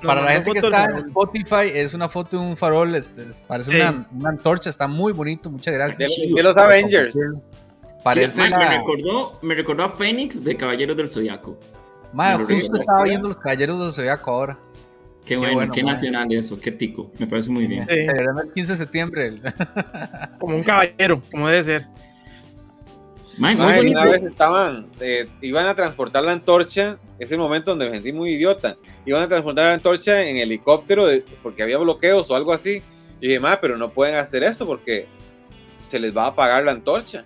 Para 0.02 0.20
la 0.22 0.32
gente 0.32 0.52
que 0.52 0.58
está 0.58 0.84
en 0.84 0.90
del- 0.96 1.06
Spotify, 1.06 1.70
es 1.72 1.94
una 1.94 2.08
foto 2.08 2.38
de 2.38 2.46
un 2.46 2.56
farol, 2.56 2.94
este, 2.94 3.22
es- 3.22 3.42
parece 3.46 3.70
Sí. 3.70 3.76
una, 3.76 4.06
una 4.12 4.28
antorcha, 4.30 4.68
está 4.70 4.86
muy 4.86 5.12
bonito, 5.12 5.50
muchas 5.50 5.74
gracias. 5.74 6.10
de 6.34 6.42
los 6.42 6.56
Avengers. 6.56 7.16
Parece 8.04 8.42
Sí, 8.42 8.50
mae, 8.50 8.50
me, 8.50 8.76
recordó, 8.78 9.38
me 9.42 9.54
recordó 9.54 9.82
a 9.84 9.88
Fénix 9.88 10.44
de 10.44 10.56
Caballeros 10.56 10.96
del 10.96 11.08
Zodiaco. 11.08 11.58
Justo 12.46 12.76
estaba 12.76 13.02
viendo 13.02 13.28
los 13.28 13.36
caballeros 13.36 13.84
de 13.86 13.92
Zodiaco 13.92 14.30
ahora. 14.30 14.58
Qué 15.26 15.36
bueno, 15.36 15.54
bueno, 15.54 15.72
qué 15.72 15.82
nacional 15.82 16.32
eso, 16.32 16.58
qué 16.60 16.70
tico. 16.70 17.10
Me 17.18 17.26
parece 17.26 17.50
muy 17.50 17.66
bien. 17.66 17.80
Sí, 17.82 17.88
Celebran 17.88 18.46
el 18.46 18.52
15 18.52 18.72
de 18.72 18.78
septiembre. 18.78 19.32
como 20.38 20.56
un 20.56 20.62
caballero, 20.62 21.20
como 21.30 21.48
debe 21.48 21.64
ser. 21.64 21.86
Muy 23.38 23.54
Mae, 23.54 23.76
bonito. 23.78 24.00
una 24.00 24.10
vez 24.10 24.22
estaban, 24.22 24.86
eh, 25.00 25.28
iban 25.42 25.66
a 25.66 25.74
transportar 25.74 26.22
la 26.22 26.32
antorcha, 26.32 26.96
es 27.18 27.30
el 27.32 27.38
momento 27.38 27.72
donde 27.72 27.86
me 27.90 27.96
sentí 27.96 28.12
muy 28.12 28.30
idiota. 28.34 28.76
Iban 29.04 29.22
a 29.24 29.28
transportar 29.28 29.66
la 29.66 29.74
antorcha 29.74 30.22
en 30.22 30.36
helicóptero 30.38 31.06
de- 31.06 31.24
porque 31.42 31.62
había 31.62 31.76
bloqueos 31.78 32.30
o 32.30 32.36
algo 32.36 32.52
así. 32.52 32.80
Y 33.20 33.26
dije, 33.28 33.40
ma, 33.40 33.60
pero 33.60 33.76
no 33.76 33.90
pueden 33.90 34.14
hacer 34.14 34.42
eso 34.44 34.64
porque 34.64 35.06
se 35.88 35.98
les 35.98 36.16
va 36.16 36.24
a 36.24 36.28
apagar 36.28 36.64
la 36.64 36.72
antorcha. 36.72 37.24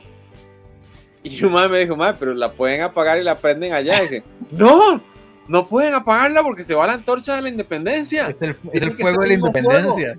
Y 1.23 1.45
un 1.45 1.53
me 1.53 1.79
dijo, 1.79 1.97
ma, 1.97 2.15
pero 2.19 2.35
la 2.35 2.51
pueden 2.51 2.81
apagar 2.81 3.19
y 3.19 3.23
la 3.25 3.37
prenden 3.37 3.73
allá. 3.73 3.99
Y 3.99 4.03
dice, 4.03 4.23
no, 4.51 5.03
no 5.51 5.67
pueden 5.67 5.95
apagarla 5.95 6.45
porque 6.45 6.63
se 6.63 6.75
va 6.75 6.87
la 6.87 6.93
antorcha 6.93 7.35
de 7.35 7.43
la 7.43 7.49
independencia. 7.49 8.29
Es 8.29 8.37
el, 8.41 8.57
es 8.73 8.95
fuego 8.97 9.23
de 9.23 9.29
la 9.29 9.35
independencia. 9.35 10.19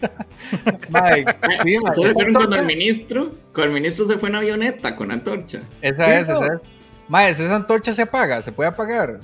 Mae, 0.90 1.24
sí, 1.64 1.78
mae, 1.78 1.94
¿Se 1.94 2.00
esa 2.00 2.08
recuerdan 2.08 2.34
cuando 2.34 2.56
el 2.56 2.64
ministro, 2.64 3.30
cuando 3.54 3.64
el 3.64 3.72
ministro 3.82 4.06
se 4.06 4.18
fue 4.18 4.30
en 4.30 4.36
avioneta 4.36 4.96
con 4.96 5.10
antorcha? 5.10 5.60
Esa 5.80 6.18
es, 6.18 6.28
esa 6.28 6.46
es. 6.46 6.60
Mae, 7.08 7.30
esa 7.30 7.54
antorcha 7.54 7.92
se 7.92 8.02
apaga, 8.02 8.40
se 8.40 8.52
puede 8.52 8.70
apagar. 8.70 9.20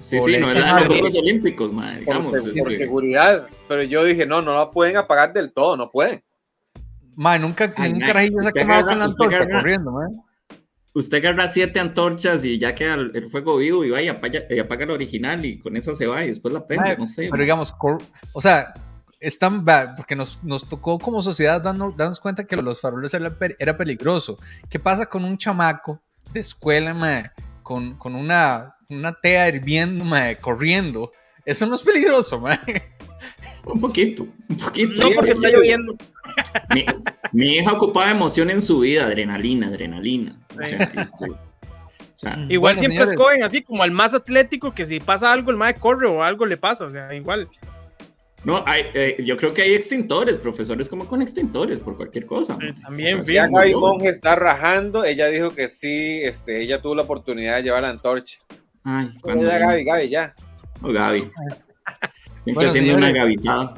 Sí, 0.00 0.20
sí, 0.20 0.36
no 0.38 0.48
de 0.48 0.54
los. 0.54 0.86
Juegos 0.86 1.14
Olímpicos, 1.14 1.72
mae, 1.72 2.02
Por, 2.02 2.14
digamos. 2.14 2.42
por 2.58 2.72
seguridad. 2.72 3.46
Pero 3.68 3.82
yo 3.84 4.04
dije, 4.04 4.26
no, 4.26 4.42
no 4.42 4.54
la 4.56 4.70
pueden 4.70 4.96
apagar 4.98 5.32
del 5.32 5.52
todo, 5.52 5.76
no 5.76 5.90
pueden. 5.90 6.22
Mae, 7.16 7.38
nunca, 7.38 7.72
Ay, 7.76 7.84
ningún 7.84 8.00
mae, 8.00 8.08
carajillo 8.08 8.42
se 8.42 8.48
ha 8.48 8.52
quemado 8.52 8.86
con 8.86 8.98
la 8.98 9.04
antorcha 9.06 9.36
agarra- 9.36 9.58
corriendo, 9.60 9.90
mae. 9.90 10.08
Usted 10.94 11.18
agarra 11.18 11.48
siete 11.48 11.80
antorchas 11.80 12.44
y 12.44 12.58
ya 12.58 12.74
queda 12.74 12.94
el, 12.94 13.12
el 13.14 13.30
fuego 13.30 13.56
vivo 13.56 13.84
y 13.84 13.90
va 13.90 14.02
y 14.02 14.08
apaga, 14.08 14.40
y 14.50 14.58
apaga 14.58 14.84
la 14.86 14.92
original 14.92 15.44
y 15.44 15.58
con 15.58 15.76
esa 15.76 15.94
se 15.94 16.06
va 16.06 16.22
y 16.24 16.28
después 16.28 16.52
la 16.52 16.66
prende, 16.66 16.90
Mae, 16.90 16.98
no 16.98 17.06
sé. 17.06 17.28
Pero 17.30 17.42
digamos, 17.42 17.72
cor- 17.72 18.02
o 18.34 18.40
sea, 18.42 18.74
están 19.18 19.64
bad, 19.64 19.96
porque 19.96 20.14
nos, 20.16 20.42
nos 20.42 20.68
tocó 20.68 20.98
como 20.98 21.22
sociedad 21.22 21.62
darnos, 21.62 21.96
darnos 21.96 22.20
cuenta 22.20 22.44
que 22.44 22.56
los 22.56 22.80
faroles 22.80 23.14
era, 23.14 23.34
era 23.58 23.76
peligroso. 23.76 24.38
¿Qué 24.68 24.78
pasa 24.78 25.06
con 25.06 25.24
un 25.24 25.38
chamaco 25.38 26.02
de 26.32 26.40
escuela, 26.40 26.92
mae, 26.92 27.30
con, 27.62 27.96
con 27.96 28.14
una, 28.14 28.76
una 28.90 29.12
tea 29.12 29.48
hirviendo, 29.48 30.04
mae, 30.04 30.38
corriendo? 30.40 31.12
Eso 31.46 31.66
no 31.66 31.74
es 31.76 31.82
peligroso, 31.82 32.38
mae. 32.38 32.58
Un 33.64 33.80
poquito, 33.80 34.26
un 34.48 34.56
poquito. 34.56 35.02
No 35.08 35.14
porque 35.14 35.30
está 35.30 35.48
lloviendo. 35.48 35.96
Mi, 36.74 36.84
mi 37.32 37.56
hija 37.56 37.72
ocupaba 37.72 38.10
emoción 38.10 38.50
en 38.50 38.60
su 38.62 38.80
vida, 38.80 39.04
adrenalina, 39.06 39.68
adrenalina. 39.68 40.38
O 40.50 40.62
sea, 40.62 40.92
este, 40.96 41.30
o 41.30 41.36
sea, 42.16 42.38
Igual 42.48 42.74
Bueno, 42.74 42.78
siempre 42.78 42.98
señores. 42.98 43.12
escogen 43.12 43.42
así 43.44 43.62
como 43.62 43.82
al 43.82 43.90
más 43.90 44.14
atlético 44.14 44.72
que 44.74 44.86
si 44.86 45.00
pasa 45.00 45.32
algo 45.32 45.50
el 45.50 45.56
mae 45.56 45.74
corre 45.74 46.06
o 46.06 46.22
algo 46.22 46.46
le 46.46 46.56
pasa, 46.56 46.84
o 46.86 46.90
sea, 46.90 47.12
igual. 47.14 47.48
no, 48.44 48.62
hay, 48.66 48.86
eh, 48.94 49.16
yo 49.24 49.36
creo 49.36 49.52
que 49.54 49.62
hay 49.62 49.74
extintores, 49.74 50.38
profesores 50.38 50.88
como 50.88 51.06
con 51.06 51.22
extintores 51.22 51.78
por 51.80 51.96
cualquier 51.96 52.26
cosa. 52.26 52.54
¿no? 52.54 52.74
también, 52.82 53.20
O 53.20 53.24
sea, 53.24 53.46
bien. 53.46 53.78
Monge 53.78 54.08
está 54.08 54.34
rajando. 54.36 55.04
Ella 55.04 55.26
dijo 55.28 55.50
que 55.54 55.68
sí, 55.68 56.20
este, 56.22 56.62
ella 56.62 56.80
tuvo 56.82 56.94
la 56.96 57.02
oportunidad 57.02 57.56
de 57.56 57.62
llevar 57.64 57.82
la 57.82 57.90
antorcha. 57.90 58.38
Ay, 58.84 59.10
cuando 59.20 59.44
Ya, 59.46 59.58
Gaby, 59.58 59.84
Gaby, 59.84 60.08
ya. 60.08 60.34
Oh, 60.82 60.92
Gaby. 60.92 61.30
Siempre 62.44 62.54
Bueno, 62.54 62.70
haciendo 62.70 62.96
una 62.96 63.12
gavizada. 63.12 63.74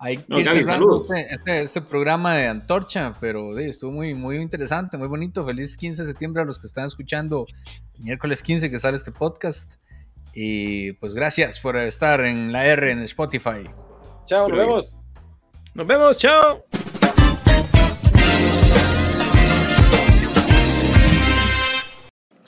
Hay 0.00 0.16
que 0.16 0.24
No, 0.28 0.40
ir 0.40 0.46
Gaby, 0.46 0.58
cerrando 0.60 1.02
este, 1.02 1.34
este, 1.34 1.62
este 1.62 1.80
programa 1.82 2.34
de 2.34 2.48
Antorcha, 2.48 3.14
pero 3.20 3.56
sí, 3.56 3.64
estuvo 3.64 3.92
muy, 3.92 4.14
muy 4.14 4.36
interesante, 4.36 4.98
muy 4.98 5.06
bonito. 5.08 5.46
Feliz 5.46 5.76
15 5.76 6.02
de 6.02 6.08
septiembre 6.08 6.42
a 6.42 6.44
los 6.44 6.58
que 6.58 6.66
están 6.66 6.86
escuchando 6.86 7.46
miércoles 7.98 8.42
15 8.42 8.70
que 8.70 8.78
sale 8.80 8.96
este 8.96 9.12
podcast. 9.12 9.74
Y 10.34 10.92
pues 10.94 11.14
gracias 11.14 11.60
por 11.60 11.76
estar 11.76 12.24
en 12.24 12.52
la 12.52 12.64
R 12.66 12.90
en 12.90 13.00
Spotify. 13.00 13.68
Chao, 14.26 14.48
nos 14.48 14.58
vemos. 14.58 14.96
Nos 15.74 15.86
vemos, 15.86 16.16
chao. 16.18 16.64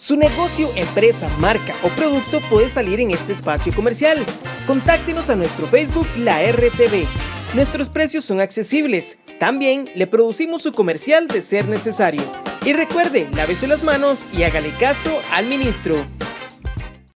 Su 0.00 0.16
negocio, 0.16 0.70
empresa, 0.76 1.28
marca 1.40 1.74
o 1.82 1.88
producto 1.90 2.40
puede 2.48 2.70
salir 2.70 3.00
en 3.00 3.10
este 3.10 3.34
espacio 3.34 3.70
comercial. 3.74 4.24
Contáctenos 4.66 5.28
a 5.28 5.36
nuestro 5.36 5.66
Facebook 5.66 6.06
La 6.16 6.42
RTV. 6.50 7.04
Nuestros 7.52 7.90
precios 7.90 8.24
son 8.24 8.40
accesibles. 8.40 9.18
También 9.38 9.90
le 9.94 10.06
producimos 10.06 10.62
su 10.62 10.72
comercial 10.72 11.28
de 11.28 11.42
ser 11.42 11.68
necesario. 11.68 12.22
Y 12.64 12.72
recuerde, 12.72 13.28
lávese 13.34 13.66
las 13.66 13.84
manos 13.84 14.26
y 14.32 14.44
hágale 14.44 14.70
caso 14.80 15.20
al 15.34 15.44
ministro. 15.48 15.96